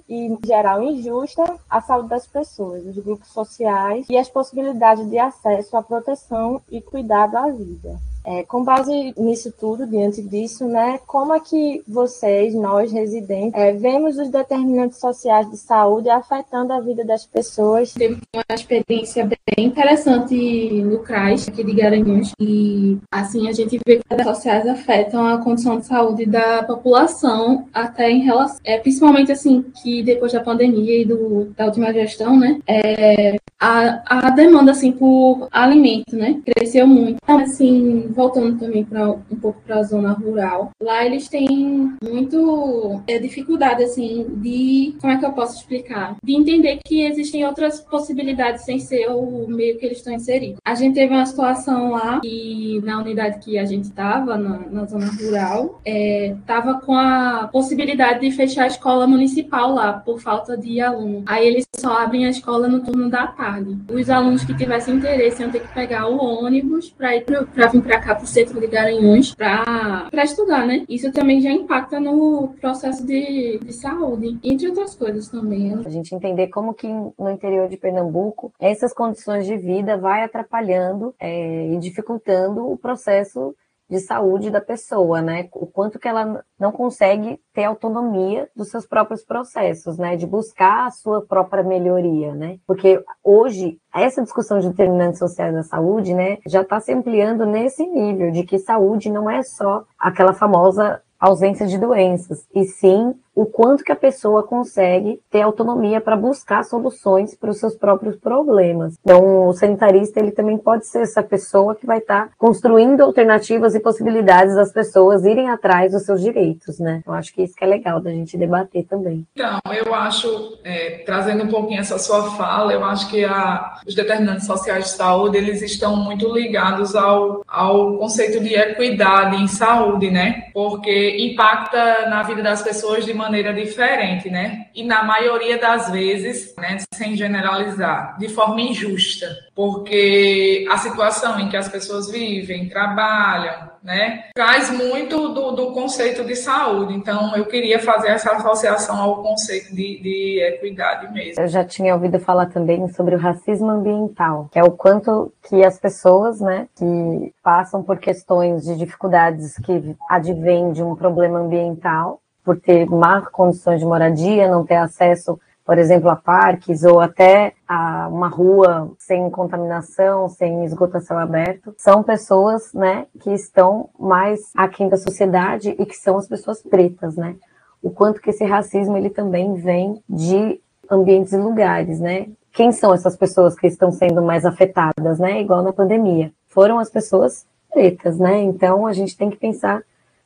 e, 0.08 0.26
em 0.26 0.38
geral, 0.44 0.82
injusta 0.82 1.58
a 1.70 1.80
saúde 1.80 2.08
das 2.08 2.26
pessoas, 2.26 2.84
os 2.84 2.98
grupos 2.98 3.28
sociais 3.28 4.06
e 4.10 4.16
as 4.16 4.28
possibilidades 4.28 5.08
de 5.08 5.18
acesso 5.18 5.76
à 5.76 5.82
proteção 5.82 6.60
e 6.70 6.80
cuidado 6.80 7.36
à 7.36 7.48
vida. 7.50 7.98
É, 8.30 8.42
com 8.42 8.62
base 8.62 9.14
nisso 9.16 9.50
tudo, 9.58 9.86
diante 9.86 10.20
disso, 10.20 10.66
né, 10.66 11.00
como 11.06 11.32
é 11.32 11.40
que 11.40 11.82
vocês, 11.88 12.54
nós 12.54 12.92
residentes, 12.92 13.58
é, 13.58 13.72
vemos 13.72 14.18
os 14.18 14.28
determinantes 14.28 14.98
sociais 14.98 15.50
de 15.50 15.56
saúde 15.56 16.10
afetando 16.10 16.74
a 16.74 16.80
vida 16.80 17.02
das 17.06 17.24
pessoas? 17.24 17.94
Teve 17.94 18.18
uma 18.34 18.44
experiência 18.54 19.24
bem 19.24 19.64
interessante 19.64 20.82
no 20.82 20.98
CRAS, 20.98 21.48
aqui 21.48 21.64
de 21.64 21.72
Garanhuns, 21.72 22.34
e 22.38 22.98
assim 23.10 23.48
a 23.48 23.52
gente 23.52 23.80
vê 23.86 23.96
que 23.96 24.04
as 24.10 24.22
sociais 24.22 24.66
afetam 24.66 25.26
a 25.26 25.38
condição 25.38 25.78
de 25.78 25.86
saúde 25.86 26.26
da 26.26 26.62
população, 26.64 27.66
até 27.72 28.10
em 28.10 28.20
relação, 28.20 28.58
é, 28.62 28.76
principalmente 28.76 29.32
assim, 29.32 29.64
que 29.82 30.02
depois 30.02 30.32
da 30.32 30.40
pandemia 30.40 31.00
e 31.00 31.04
do, 31.06 31.46
da 31.56 31.64
última 31.64 31.94
gestão, 31.94 32.38
né, 32.38 32.60
é, 32.66 33.38
a, 33.58 34.26
a 34.26 34.30
demanda 34.30 34.72
assim 34.72 34.92
por 34.92 35.48
alimento, 35.50 36.14
né, 36.14 36.42
cresceu 36.44 36.86
muito. 36.86 37.16
Então, 37.22 37.38
assim, 37.38 38.10
voltando 38.18 38.58
também 38.58 38.84
para 38.84 39.08
um 39.08 39.36
pouco 39.40 39.62
para 39.64 39.78
a 39.78 39.82
zona 39.84 40.12
rural, 40.12 40.72
lá 40.82 41.06
eles 41.06 41.28
têm 41.28 41.96
muito 42.02 43.00
é, 43.06 43.16
dificuldade 43.16 43.84
assim 43.84 44.26
de 44.38 44.96
como 45.00 45.12
é 45.12 45.18
que 45.18 45.24
eu 45.24 45.32
posso 45.32 45.56
explicar, 45.56 46.16
de 46.20 46.34
entender 46.34 46.80
que 46.84 47.02
existem 47.02 47.46
outras 47.46 47.80
possibilidades 47.80 48.64
sem 48.64 48.80
ser 48.80 49.06
o 49.08 49.46
meio 49.46 49.78
que 49.78 49.86
eles 49.86 49.98
estão 49.98 50.12
inseridos. 50.12 50.58
A 50.64 50.74
gente 50.74 50.94
teve 50.94 51.14
uma 51.14 51.26
situação 51.26 51.92
lá 51.92 52.20
que 52.20 52.80
na 52.84 52.98
unidade 52.98 53.38
que 53.38 53.56
a 53.56 53.64
gente 53.64 53.84
estava 53.84 54.36
na, 54.36 54.58
na, 54.68 54.84
zona 54.84 55.06
rural 55.06 55.80
estava 55.84 56.70
é, 56.72 56.80
com 56.84 56.94
a 56.94 57.48
possibilidade 57.52 58.20
de 58.20 58.32
fechar 58.32 58.64
a 58.64 58.66
escola 58.66 59.06
municipal 59.06 59.72
lá 59.72 59.92
por 59.92 60.20
falta 60.20 60.56
de 60.56 60.80
aluno. 60.80 61.22
Aí 61.24 61.46
eles 61.46 61.68
só 61.76 61.98
abrem 61.98 62.26
a 62.26 62.30
escola 62.30 62.66
no 62.66 62.80
turno 62.80 63.08
da 63.08 63.28
tarde. 63.28 63.78
Os 63.92 64.10
alunos 64.10 64.44
que 64.44 64.56
tivessem 64.56 64.96
interesse 64.96 65.40
iam 65.40 65.52
ter 65.52 65.60
que 65.60 65.72
pegar 65.72 66.08
o 66.08 66.16
ônibus 66.16 66.90
para 66.90 67.14
ir 67.14 67.24
para 67.54 67.68
vir 67.68 67.82
para 67.82 67.97
cá 68.00 68.08
cá 68.08 68.14
para 68.14 68.26
centro 68.26 68.60
de 68.60 68.66
Garanhuns 68.66 69.34
para 69.34 70.24
estudar, 70.24 70.66
né? 70.66 70.84
Isso 70.88 71.12
também 71.12 71.40
já 71.40 71.50
impacta 71.50 72.00
no 72.00 72.54
processo 72.60 73.06
de, 73.06 73.58
de 73.58 73.72
saúde, 73.72 74.38
entre 74.42 74.68
outras 74.68 74.94
coisas 74.94 75.28
também. 75.28 75.76
Né? 75.76 75.82
A 75.84 75.90
gente 75.90 76.14
entender 76.14 76.48
como 76.48 76.72
que 76.74 76.88
no 76.88 77.30
interior 77.30 77.68
de 77.68 77.76
Pernambuco 77.76 78.52
essas 78.58 78.94
condições 78.94 79.46
de 79.46 79.56
vida 79.56 79.96
vai 79.96 80.24
atrapalhando 80.24 81.14
é, 81.20 81.72
e 81.72 81.78
dificultando 81.78 82.66
o 82.70 82.76
processo 82.76 83.54
de 83.88 83.98
saúde 84.00 84.50
da 84.50 84.60
pessoa, 84.60 85.22
né? 85.22 85.48
O 85.52 85.66
quanto 85.66 85.98
que 85.98 86.08
ela 86.08 86.44
não 86.58 86.70
consegue 86.72 87.40
ter 87.52 87.64
autonomia 87.64 88.48
dos 88.54 88.70
seus 88.70 88.86
próprios 88.86 89.24
processos, 89.24 89.98
né? 89.98 90.16
De 90.16 90.26
buscar 90.26 90.86
a 90.86 90.90
sua 90.90 91.22
própria 91.22 91.62
melhoria, 91.62 92.34
né? 92.34 92.58
Porque 92.66 93.02
hoje 93.24 93.78
essa 93.94 94.22
discussão 94.22 94.60
de 94.60 94.68
determinantes 94.68 95.18
sociais 95.18 95.54
da 95.54 95.62
saúde, 95.62 96.14
né, 96.14 96.38
já 96.46 96.62
está 96.62 96.78
se 96.78 96.92
ampliando 96.92 97.46
nesse 97.46 97.84
nível 97.86 98.30
de 98.30 98.44
que 98.44 98.58
saúde 98.58 99.10
não 99.10 99.28
é 99.28 99.42
só 99.42 99.84
aquela 99.98 100.32
famosa 100.32 101.02
ausência 101.18 101.66
de 101.66 101.78
doenças, 101.78 102.46
e 102.54 102.64
sim 102.64 103.14
o 103.38 103.46
quanto 103.46 103.84
que 103.84 103.92
a 103.92 103.96
pessoa 103.96 104.42
consegue 104.42 105.20
ter 105.30 105.42
autonomia 105.42 106.00
para 106.00 106.16
buscar 106.16 106.64
soluções 106.64 107.36
para 107.36 107.50
os 107.50 107.60
seus 107.60 107.76
próprios 107.76 108.16
problemas. 108.16 108.94
Então, 109.00 109.46
o 109.46 109.52
sanitarista 109.52 110.18
ele 110.18 110.32
também 110.32 110.58
pode 110.58 110.88
ser 110.88 111.02
essa 111.02 111.22
pessoa 111.22 111.76
que 111.76 111.86
vai 111.86 111.98
estar 111.98 112.26
tá 112.26 112.32
construindo 112.36 113.00
alternativas 113.00 113.76
e 113.76 113.80
possibilidades 113.80 114.56
das 114.56 114.72
pessoas 114.72 115.24
irem 115.24 115.48
atrás 115.50 115.92
dos 115.92 116.02
seus 116.02 116.20
direitos, 116.20 116.80
né? 116.80 117.00
Eu 117.06 117.12
acho 117.12 117.32
que 117.32 117.44
isso 117.44 117.54
que 117.54 117.62
é 117.62 117.68
legal 117.68 118.00
da 118.00 118.10
gente 118.10 118.36
debater 118.36 118.84
também. 118.86 119.24
Então, 119.34 119.60
eu 119.72 119.94
acho, 119.94 120.58
é, 120.64 121.04
trazendo 121.06 121.44
um 121.44 121.48
pouquinho 121.48 121.78
essa 121.78 121.96
sua 121.96 122.32
fala, 122.32 122.72
eu 122.72 122.84
acho 122.84 123.08
que 123.08 123.24
a, 123.24 123.76
os 123.86 123.94
determinantes 123.94 124.46
sociais 124.46 124.86
de 124.86 124.90
saúde 124.90 125.38
eles 125.38 125.62
estão 125.62 125.94
muito 125.94 126.26
ligados 126.34 126.96
ao, 126.96 127.44
ao 127.46 127.98
conceito 127.98 128.40
de 128.40 128.54
equidade 128.54 129.36
em 129.36 129.46
saúde, 129.46 130.10
né? 130.10 130.48
Porque 130.52 131.16
impacta 131.18 132.08
na 132.08 132.24
vida 132.24 132.42
das 132.42 132.62
pessoas 132.62 133.04
de 133.04 133.14
maneira 133.14 133.27
maneira 133.28 133.52
diferente, 133.52 134.30
né? 134.30 134.66
E 134.74 134.82
na 134.82 135.02
maioria 135.02 135.58
das 135.58 135.90
vezes, 135.90 136.54
né, 136.56 136.78
sem 136.94 137.14
generalizar, 137.14 138.18
de 138.18 138.28
forma 138.28 138.60
injusta, 138.60 139.26
porque 139.54 140.64
a 140.70 140.78
situação 140.78 141.38
em 141.38 141.48
que 141.48 141.56
as 141.56 141.68
pessoas 141.68 142.10
vivem, 142.10 142.68
trabalham, 142.68 143.68
né, 143.82 144.24
traz 144.34 144.70
muito 144.70 145.28
do, 145.28 145.52
do 145.52 145.72
conceito 145.72 146.24
de 146.24 146.34
saúde. 146.34 146.94
Então, 146.94 147.36
eu 147.36 147.44
queria 147.46 147.78
fazer 147.78 148.08
essa 148.08 148.32
associação 148.32 148.96
ao 148.96 149.22
conceito 149.22 149.74
de, 149.74 150.00
de 150.00 150.40
equidade 150.42 151.12
mesmo. 151.12 151.42
Eu 151.42 151.48
já 151.48 151.64
tinha 151.64 151.94
ouvido 151.94 152.18
falar 152.18 152.46
também 152.46 152.88
sobre 152.88 153.14
o 153.14 153.18
racismo 153.18 153.70
ambiental, 153.70 154.48
que 154.50 154.58
é 154.58 154.62
o 154.62 154.72
quanto 154.72 155.32
que 155.48 155.64
as 155.64 155.78
pessoas, 155.78 156.40
né, 156.40 156.66
que 156.76 157.32
passam 157.42 157.82
por 157.82 157.98
questões 157.98 158.64
de 158.64 158.76
dificuldades 158.76 159.56
que 159.58 159.94
advêm 160.08 160.72
de 160.72 160.82
um 160.82 160.94
problema 160.94 161.38
ambiental, 161.38 162.20
por 162.48 162.58
ter 162.58 162.86
má 162.86 163.20
condições 163.20 163.78
de 163.78 163.84
moradia, 163.84 164.48
não 164.48 164.64
ter 164.64 164.76
acesso, 164.76 165.38
por 165.66 165.76
exemplo, 165.76 166.08
a 166.08 166.16
parques 166.16 166.82
ou 166.82 166.98
até 166.98 167.52
a 167.68 168.08
uma 168.08 168.26
rua 168.26 168.90
sem 168.98 169.28
contaminação, 169.28 170.30
sem 170.30 170.64
esgotação 170.64 171.18
aberto, 171.18 171.74
são 171.76 172.02
pessoas, 172.02 172.72
né, 172.72 173.04
que 173.20 173.30
estão 173.34 173.90
mais 174.00 174.40
aquém 174.56 174.88
da 174.88 174.96
sociedade 174.96 175.76
e 175.78 175.84
que 175.84 175.94
são 175.94 176.16
as 176.16 176.26
pessoas 176.26 176.62
pretas, 176.62 177.16
né? 177.16 177.36
O 177.82 177.90
quanto 177.90 178.22
que 178.22 178.30
esse 178.30 178.46
racismo 178.46 178.96
ele 178.96 179.10
também 179.10 179.52
vem 179.52 180.02
de 180.08 180.58
ambientes 180.90 181.34
e 181.34 181.36
lugares, 181.36 182.00
né? 182.00 182.28
Quem 182.50 182.72
são 182.72 182.94
essas 182.94 183.14
pessoas 183.14 183.54
que 183.54 183.66
estão 183.66 183.92
sendo 183.92 184.22
mais 184.22 184.46
afetadas, 184.46 185.18
né? 185.18 185.38
Igual 185.38 185.62
na 185.62 185.72
pandemia, 185.74 186.32
foram 186.46 186.78
as 186.78 186.88
pessoas 186.88 187.44
pretas, 187.70 188.18
né? 188.18 188.40
Então 188.40 188.86
a 188.86 188.94
gente 188.94 189.14
tem 189.18 189.28
que 189.28 189.36
pensar 189.36 189.82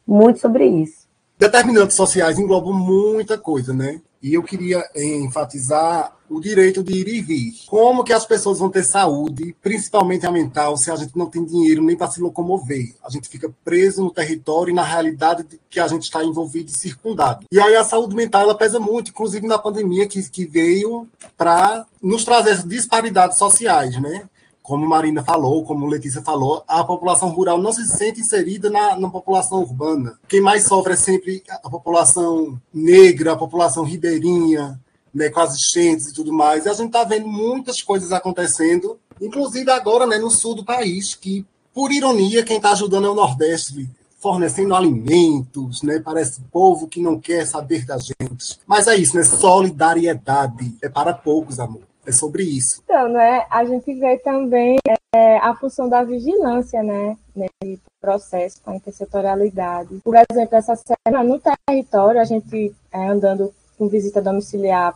muito 0.06 0.38
sobre 0.38 0.64
isso. 0.66 1.10
Determinantes 1.38 1.96
sociais 1.96 2.38
englobam 2.38 2.72
muita 2.72 3.36
coisa, 3.36 3.72
né? 3.72 4.00
E 4.22 4.34
eu 4.34 4.42
queria 4.44 4.84
enfatizar 4.94 6.16
o 6.30 6.40
direito 6.40 6.82
de 6.82 6.92
ir 6.92 7.08
e 7.08 7.20
vir. 7.20 7.54
Como 7.66 8.04
que 8.04 8.12
as 8.12 8.24
pessoas 8.24 8.60
vão 8.60 8.70
ter 8.70 8.84
saúde, 8.84 9.54
principalmente 9.60 10.24
a 10.24 10.30
mental, 10.30 10.76
se 10.76 10.90
a 10.90 10.96
gente 10.96 11.16
não 11.18 11.26
tem 11.26 11.44
dinheiro 11.44 11.82
nem 11.82 11.96
para 11.96 12.10
se 12.10 12.20
locomover? 12.20 12.94
A 13.04 13.10
gente 13.10 13.28
fica 13.28 13.52
preso 13.64 14.02
no 14.02 14.10
território 14.10 14.70
e 14.70 14.74
na 14.74 14.84
realidade 14.84 15.44
que 15.68 15.80
a 15.80 15.88
gente 15.88 16.04
está 16.04 16.24
envolvido 16.24 16.70
e 16.70 16.78
circundado. 16.78 17.44
E 17.50 17.60
aí 17.60 17.74
a 17.74 17.84
saúde 17.84 18.14
mental 18.14 18.42
ela 18.42 18.54
pesa 18.54 18.78
muito, 18.78 19.10
inclusive 19.10 19.46
na 19.46 19.58
pandemia 19.58 20.06
que, 20.06 20.22
que 20.30 20.46
veio 20.46 21.08
para 21.36 21.84
nos 22.00 22.24
trazer 22.24 22.62
disparidades 22.66 23.38
sociais, 23.38 24.00
né? 24.00 24.28
Como 24.62 24.88
Marina 24.88 25.24
falou, 25.24 25.64
como 25.64 25.86
Letícia 25.86 26.22
falou, 26.22 26.62
a 26.68 26.84
população 26.84 27.30
rural 27.30 27.60
não 27.60 27.72
se 27.72 27.84
sente 27.86 28.20
inserida 28.20 28.70
na, 28.70 28.98
na 28.98 29.10
população 29.10 29.60
urbana. 29.60 30.18
Quem 30.28 30.40
mais 30.40 30.64
sofre 30.64 30.92
é 30.92 30.96
sempre 30.96 31.42
a 31.48 31.68
população 31.68 32.58
negra, 32.72 33.32
a 33.32 33.36
população 33.36 33.82
ribeirinha, 33.82 34.80
né, 35.12 35.28
com 35.28 35.40
as 35.40 35.56
enchentes 35.56 36.08
e 36.08 36.14
tudo 36.14 36.32
mais. 36.32 36.64
E 36.64 36.68
a 36.68 36.74
gente 36.74 36.86
está 36.86 37.04
vendo 37.04 37.26
muitas 37.26 37.82
coisas 37.82 38.12
acontecendo, 38.12 38.98
inclusive 39.20 39.70
agora 39.70 40.06
né, 40.06 40.16
no 40.18 40.30
sul 40.30 40.54
do 40.54 40.64
país, 40.64 41.14
que, 41.14 41.44
por 41.74 41.90
ironia, 41.90 42.44
quem 42.44 42.56
está 42.56 42.70
ajudando 42.72 43.06
é 43.08 43.10
o 43.10 43.14
Nordeste, 43.14 43.90
fornecendo 44.18 44.76
alimentos, 44.76 45.82
né? 45.82 45.98
Parece 45.98 46.40
povo 46.52 46.86
que 46.86 47.00
não 47.00 47.18
quer 47.18 47.44
saber 47.44 47.84
da 47.84 47.98
gente. 47.98 48.60
Mas 48.64 48.86
é 48.86 48.94
isso, 48.94 49.16
né? 49.16 49.24
Solidariedade 49.24 50.76
é 50.80 50.88
para 50.88 51.12
poucos, 51.12 51.58
amor. 51.58 51.82
É 52.04 52.10
sobre 52.12 52.42
isso. 52.42 52.82
Então, 52.84 53.08
né, 53.08 53.46
a 53.48 53.64
gente 53.64 53.94
vê 53.94 54.18
também 54.18 54.78
é, 55.14 55.36
a 55.38 55.54
função 55.54 55.88
da 55.88 56.02
vigilância, 56.02 56.82
né, 56.82 57.16
nesse 57.34 57.80
processo 58.00 58.60
com 58.62 58.72
a 58.72 58.76
intersetorialidade. 58.76 60.00
Por 60.02 60.14
exemplo, 60.16 60.56
essa 60.56 60.74
semana 60.74 61.22
no 61.22 61.40
território, 61.40 62.20
a 62.20 62.24
gente 62.24 62.74
é, 62.90 63.06
andando 63.08 63.54
com 63.78 63.88
visita 63.88 64.20
domiciliar 64.20 64.94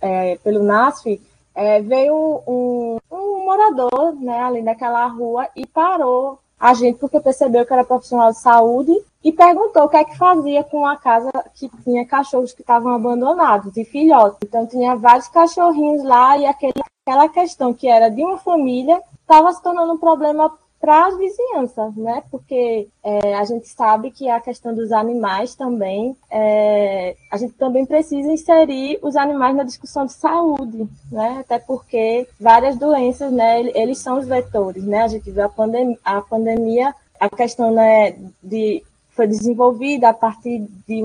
é, 0.00 0.36
pelo 0.42 0.62
NASF, 0.62 1.20
é, 1.54 1.80
veio 1.82 2.14
um, 2.46 2.98
um, 3.10 3.44
morador 3.44 4.14
né, 4.20 4.40
ali 4.40 4.62
naquela 4.62 5.06
rua 5.06 5.48
e 5.54 5.66
parou 5.66 6.38
a 6.62 6.74
gente 6.74 6.96
porque 7.00 7.18
percebeu 7.18 7.66
que 7.66 7.72
era 7.72 7.82
profissional 7.82 8.30
de 8.30 8.38
saúde 8.38 8.92
e 9.24 9.32
perguntou 9.32 9.82
o 9.82 9.88
que 9.88 9.96
é 9.96 10.04
que 10.04 10.16
fazia 10.16 10.62
com 10.62 10.86
a 10.86 10.96
casa 10.96 11.28
que 11.56 11.68
tinha 11.82 12.06
cachorros 12.06 12.52
que 12.52 12.60
estavam 12.60 12.94
abandonados 12.94 13.76
e 13.76 13.84
filhotes. 13.84 14.38
Então 14.44 14.64
tinha 14.64 14.94
vários 14.94 15.26
cachorrinhos 15.26 16.04
lá 16.04 16.38
e 16.38 16.46
aquele, 16.46 16.80
aquela 17.04 17.28
questão 17.28 17.74
que 17.74 17.88
era 17.88 18.08
de 18.08 18.22
uma 18.22 18.38
família 18.38 19.02
estava 19.22 19.52
se 19.52 19.60
tornando 19.60 19.94
um 19.94 19.98
problema 19.98 20.56
para 20.82 21.06
as 21.06 21.16
vizinhanças, 21.16 21.94
né? 21.94 22.24
Porque 22.28 22.88
é, 23.04 23.36
a 23.36 23.44
gente 23.44 23.68
sabe 23.68 24.10
que 24.10 24.28
a 24.28 24.40
questão 24.40 24.74
dos 24.74 24.90
animais 24.90 25.54
também, 25.54 26.16
é, 26.28 27.14
a 27.30 27.36
gente 27.36 27.52
também 27.54 27.86
precisa 27.86 28.32
inserir 28.32 28.98
os 29.00 29.14
animais 29.14 29.54
na 29.54 29.62
discussão 29.62 30.04
de 30.04 30.12
saúde, 30.12 30.88
né? 31.10 31.38
Até 31.38 31.60
porque 31.60 32.26
várias 32.40 32.76
doenças, 32.76 33.32
né? 33.32 33.60
Eles 33.60 33.98
são 33.98 34.18
os 34.18 34.26
vetores, 34.26 34.82
né? 34.82 35.02
A 35.02 35.08
gente 35.08 35.30
viu 35.30 35.44
a, 35.44 35.48
pandem 35.48 35.96
a 36.04 36.20
pandemia, 36.20 36.92
a 37.20 37.30
questão 37.30 37.70
né, 37.70 38.16
de 38.42 38.82
foi 39.10 39.28
desenvolvida 39.28 40.08
a 40.08 40.14
partir 40.14 40.66
de, 40.88 41.02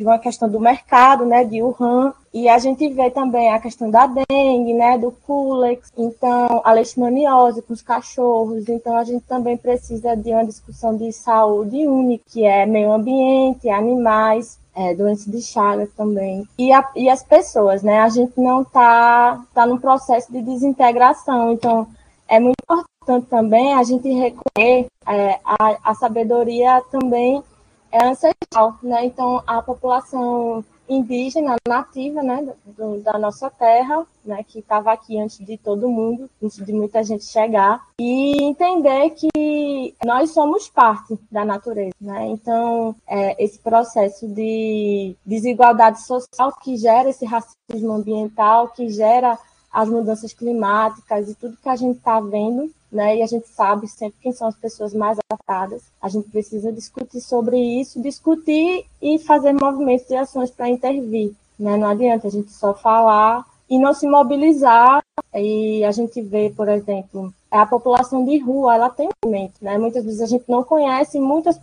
de 0.00 0.06
uma 0.06 0.18
questão 0.18 0.48
do 0.48 0.58
mercado, 0.58 1.26
né, 1.26 1.44
de 1.44 1.62
Wuhan, 1.62 2.14
e 2.32 2.48
a 2.48 2.58
gente 2.58 2.88
vê 2.88 3.10
também 3.10 3.52
a 3.52 3.60
questão 3.60 3.90
da 3.90 4.06
dengue, 4.06 4.72
né, 4.72 4.96
do 4.96 5.12
culex, 5.12 5.92
então 5.94 6.62
a 6.64 6.72
leishmaniose 6.72 7.60
com 7.60 7.74
os 7.74 7.82
cachorros, 7.82 8.66
então 8.66 8.96
a 8.96 9.04
gente 9.04 9.22
também 9.26 9.58
precisa 9.58 10.16
de 10.16 10.30
uma 10.30 10.46
discussão 10.46 10.96
de 10.96 11.12
saúde 11.12 11.86
única, 11.86 12.24
que 12.30 12.46
é 12.46 12.64
meio 12.64 12.90
ambiente, 12.90 13.68
animais, 13.68 14.58
é, 14.74 14.94
doença 14.94 15.30
de 15.30 15.42
Chagas 15.42 15.90
também. 15.94 16.48
E, 16.56 16.72
a, 16.72 16.88
e 16.96 17.10
as 17.10 17.22
pessoas, 17.22 17.82
né? 17.82 18.00
A 18.00 18.08
gente 18.08 18.40
não 18.40 18.62
está 18.62 19.38
tá 19.52 19.66
num 19.66 19.76
processo 19.76 20.32
de 20.32 20.40
desintegração, 20.40 21.52
então 21.52 21.86
é 22.26 22.40
muito 22.40 22.56
importante 22.62 23.26
também 23.26 23.74
a 23.74 23.82
gente 23.82 24.08
reconhecer 24.08 24.86
é, 25.06 25.40
a, 25.44 25.90
a 25.90 25.94
sabedoria 25.94 26.82
também 26.90 27.42
é 27.90 28.04
ancestral, 28.04 28.78
né? 28.82 29.04
Então, 29.04 29.42
a 29.46 29.62
população 29.62 30.64
indígena 30.90 31.54
nativa, 31.66 32.20
né, 32.20 32.52
do, 32.66 33.00
da 33.00 33.16
nossa 33.16 33.48
terra, 33.48 34.04
né, 34.24 34.42
que 34.42 34.58
estava 34.58 34.92
aqui 34.92 35.18
antes 35.18 35.38
de 35.38 35.56
todo 35.56 35.88
mundo, 35.88 36.28
antes 36.42 36.64
de 36.64 36.72
muita 36.72 37.02
gente 37.04 37.24
chegar, 37.24 37.80
e 37.98 38.42
entender 38.42 39.10
que 39.10 39.94
nós 40.04 40.30
somos 40.30 40.68
parte 40.68 41.16
da 41.30 41.44
natureza, 41.44 41.94
né? 42.00 42.26
Então, 42.26 42.94
é, 43.06 43.42
esse 43.42 43.58
processo 43.60 44.26
de 44.26 45.14
desigualdade 45.24 46.02
social 46.02 46.52
que 46.60 46.76
gera 46.76 47.08
esse 47.08 47.24
racismo 47.24 47.92
ambiental, 47.92 48.68
que 48.68 48.88
gera 48.88 49.38
as 49.72 49.88
mudanças 49.88 50.32
climáticas 50.32 51.28
e 51.28 51.34
tudo 51.34 51.56
que 51.62 51.68
a 51.68 51.76
gente 51.76 51.98
está 51.98 52.20
vendo, 52.20 52.70
né? 52.90 53.18
E 53.18 53.22
a 53.22 53.26
gente 53.26 53.48
sabe 53.48 53.86
sempre 53.88 54.18
quem 54.20 54.32
são 54.32 54.48
as 54.48 54.56
pessoas 54.56 54.92
mais 54.92 55.18
afetadas. 55.18 55.82
A 56.02 56.08
gente 56.08 56.28
precisa 56.28 56.72
discutir 56.72 57.20
sobre 57.20 57.58
isso, 57.58 58.02
discutir 58.02 58.84
e 59.00 59.18
fazer 59.18 59.52
movimentos 59.52 60.10
e 60.10 60.16
ações 60.16 60.50
para 60.50 60.68
intervir, 60.68 61.32
né? 61.58 61.76
Não 61.76 61.88
adianta 61.88 62.26
a 62.26 62.30
gente 62.30 62.50
só 62.50 62.74
falar 62.74 63.46
e 63.68 63.78
não 63.78 63.94
se 63.94 64.06
mobilizar. 64.08 65.02
E 65.34 65.84
a 65.84 65.92
gente 65.92 66.20
vê, 66.20 66.50
por 66.50 66.68
exemplo, 66.68 67.32
a 67.50 67.64
população 67.64 68.24
de 68.24 68.38
rua, 68.38 68.74
ela 68.74 68.90
tem 68.90 69.08
movimento, 69.24 69.54
né? 69.60 69.78
Muitas 69.78 70.04
vezes 70.04 70.20
a 70.20 70.26
gente 70.26 70.44
não 70.48 70.64
conhece 70.64 71.20
muitas 71.20 71.58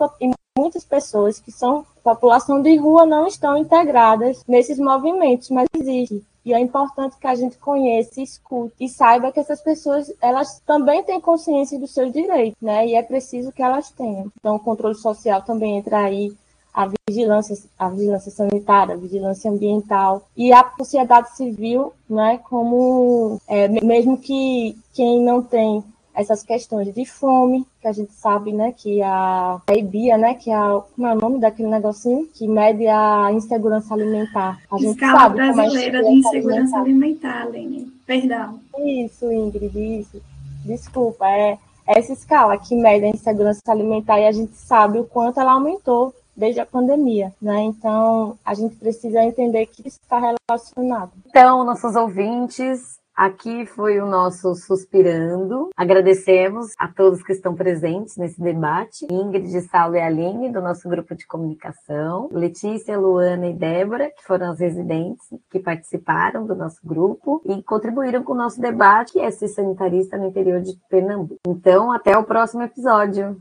muitas 0.57 0.83
pessoas 0.83 1.39
que 1.39 1.51
são 1.51 1.85
população 2.03 2.61
de 2.61 2.75
rua 2.77 3.05
não 3.05 3.27
estão 3.27 3.57
integradas 3.57 4.43
nesses 4.47 4.79
movimentos, 4.79 5.49
mas 5.49 5.67
existe. 5.77 6.23
E 6.47 6.53
é 6.53 6.59
importante 6.61 7.17
que 7.19 7.27
a 7.27 7.35
gente 7.35 7.57
conheça, 7.57 8.21
escute 8.21 8.73
e 8.79 8.87
saiba 8.87 9.33
que 9.33 9.39
essas 9.41 9.59
pessoas, 9.59 10.09
elas 10.21 10.61
também 10.65 11.03
têm 11.03 11.19
consciência 11.19 11.77
dos 11.77 11.93
seus 11.93 12.09
direitos, 12.13 12.55
né? 12.61 12.87
E 12.87 12.95
é 12.95 13.03
preciso 13.03 13.51
que 13.51 13.61
elas 13.61 13.91
tenham. 13.91 14.31
Então, 14.39 14.55
o 14.55 14.59
controle 14.59 14.95
social 14.95 15.41
também 15.41 15.77
entra 15.77 16.05
aí, 16.05 16.31
a 16.73 16.89
vigilância, 17.09 17.53
a 17.77 17.89
vigilância 17.89 18.31
sanitária, 18.31 18.93
a 18.93 18.97
vigilância 18.97 19.51
ambiental 19.51 20.25
e 20.37 20.53
a 20.53 20.71
sociedade 20.77 21.35
civil, 21.35 21.91
né? 22.09 22.37
Como 22.49 23.41
é, 23.45 23.67
mesmo 23.67 24.17
que 24.17 24.77
quem 24.93 25.21
não 25.21 25.43
tem 25.43 25.83
essas 26.17 26.41
questões 26.41 26.91
de 26.91 27.05
fome, 27.05 27.63
que 27.79 27.87
a 27.87 27.91
gente 27.91 28.11
sabe, 28.11 28.51
né, 28.51 28.73
que 28.75 29.03
a, 29.03 29.61
a 29.67 29.73
EBIA, 29.73 30.17
né, 30.17 30.33
que 30.33 30.49
é 30.49 30.55
a, 30.55 30.81
como 30.95 31.07
é 31.07 31.13
o 31.13 31.19
nome 31.19 31.39
daquele 31.39 31.69
negocinho, 31.69 32.27
que 32.33 32.47
mede 32.47 32.87
a 32.87 33.31
insegurança 33.31 33.93
alimentar. 33.93 34.59
A 34.71 34.77
gente 34.77 34.95
Escala 34.95 35.19
sabe 35.19 35.39
é 35.39 35.53
brasileira 35.53 35.99
é 35.99 36.01
de 36.01 36.09
insegurança 36.09 36.77
alimentar, 36.77 37.45
Lene. 37.45 37.93
Perdão. 38.07 38.59
Isso, 38.79 39.31
Ingrid, 39.31 39.99
isso. 39.99 40.19
Desculpa, 40.65 41.29
é 41.29 41.59
essa 41.85 42.11
escala 42.11 42.57
que 42.57 42.75
mede 42.75 43.05
a 43.05 43.09
insegurança 43.09 43.61
alimentar 43.67 44.19
e 44.19 44.25
a 44.25 44.31
gente 44.31 44.55
sabe 44.55 44.97
o 44.97 45.05
quanto 45.05 45.39
ela 45.39 45.53
aumentou 45.53 46.15
desde 46.35 46.59
a 46.59 46.65
pandemia, 46.65 47.31
né? 47.41 47.61
Então, 47.61 48.37
a 48.43 48.53
gente 48.53 48.75
precisa 48.75 49.23
entender 49.23 49.67
que 49.67 49.87
isso 49.87 49.99
está 50.01 50.19
relacionado. 50.19 51.11
Então, 51.27 51.63
nossos 51.63 51.95
ouvintes, 51.95 52.97
Aqui 53.17 53.65
foi 53.65 53.99
o 53.99 54.05
nosso 54.05 54.53
Suspirando. 54.53 55.69
Agradecemos 55.75 56.67
a 56.77 56.87
todos 56.87 57.23
que 57.23 57.31
estão 57.31 57.55
presentes 57.55 58.15
nesse 58.15 58.39
debate. 58.39 59.07
Ingrid, 59.11 59.59
Saulo 59.61 59.95
e 59.95 59.99
Aline, 59.99 60.51
do 60.51 60.61
nosso 60.61 60.87
grupo 60.87 61.15
de 61.15 61.25
comunicação. 61.25 62.29
Letícia, 62.31 62.95
Luana 62.95 63.47
e 63.47 63.53
Débora, 63.53 64.11
que 64.11 64.23
foram 64.23 64.51
as 64.51 64.59
residentes 64.59 65.25
que 65.49 65.57
participaram 65.57 66.45
do 66.45 66.55
nosso 66.55 66.77
grupo 66.85 67.41
e 67.43 67.63
contribuíram 67.63 68.21
com 68.21 68.33
o 68.33 68.37
nosso 68.37 68.61
debate, 68.61 69.13
que 69.13 69.19
é 69.19 69.31
ser 69.31 69.47
sanitarista 69.47 70.15
no 70.15 70.27
interior 70.27 70.61
de 70.61 70.77
Pernambuco. 70.87 71.41
Então, 71.47 71.91
até 71.91 72.15
o 72.15 72.23
próximo 72.23 72.61
episódio. 72.61 73.35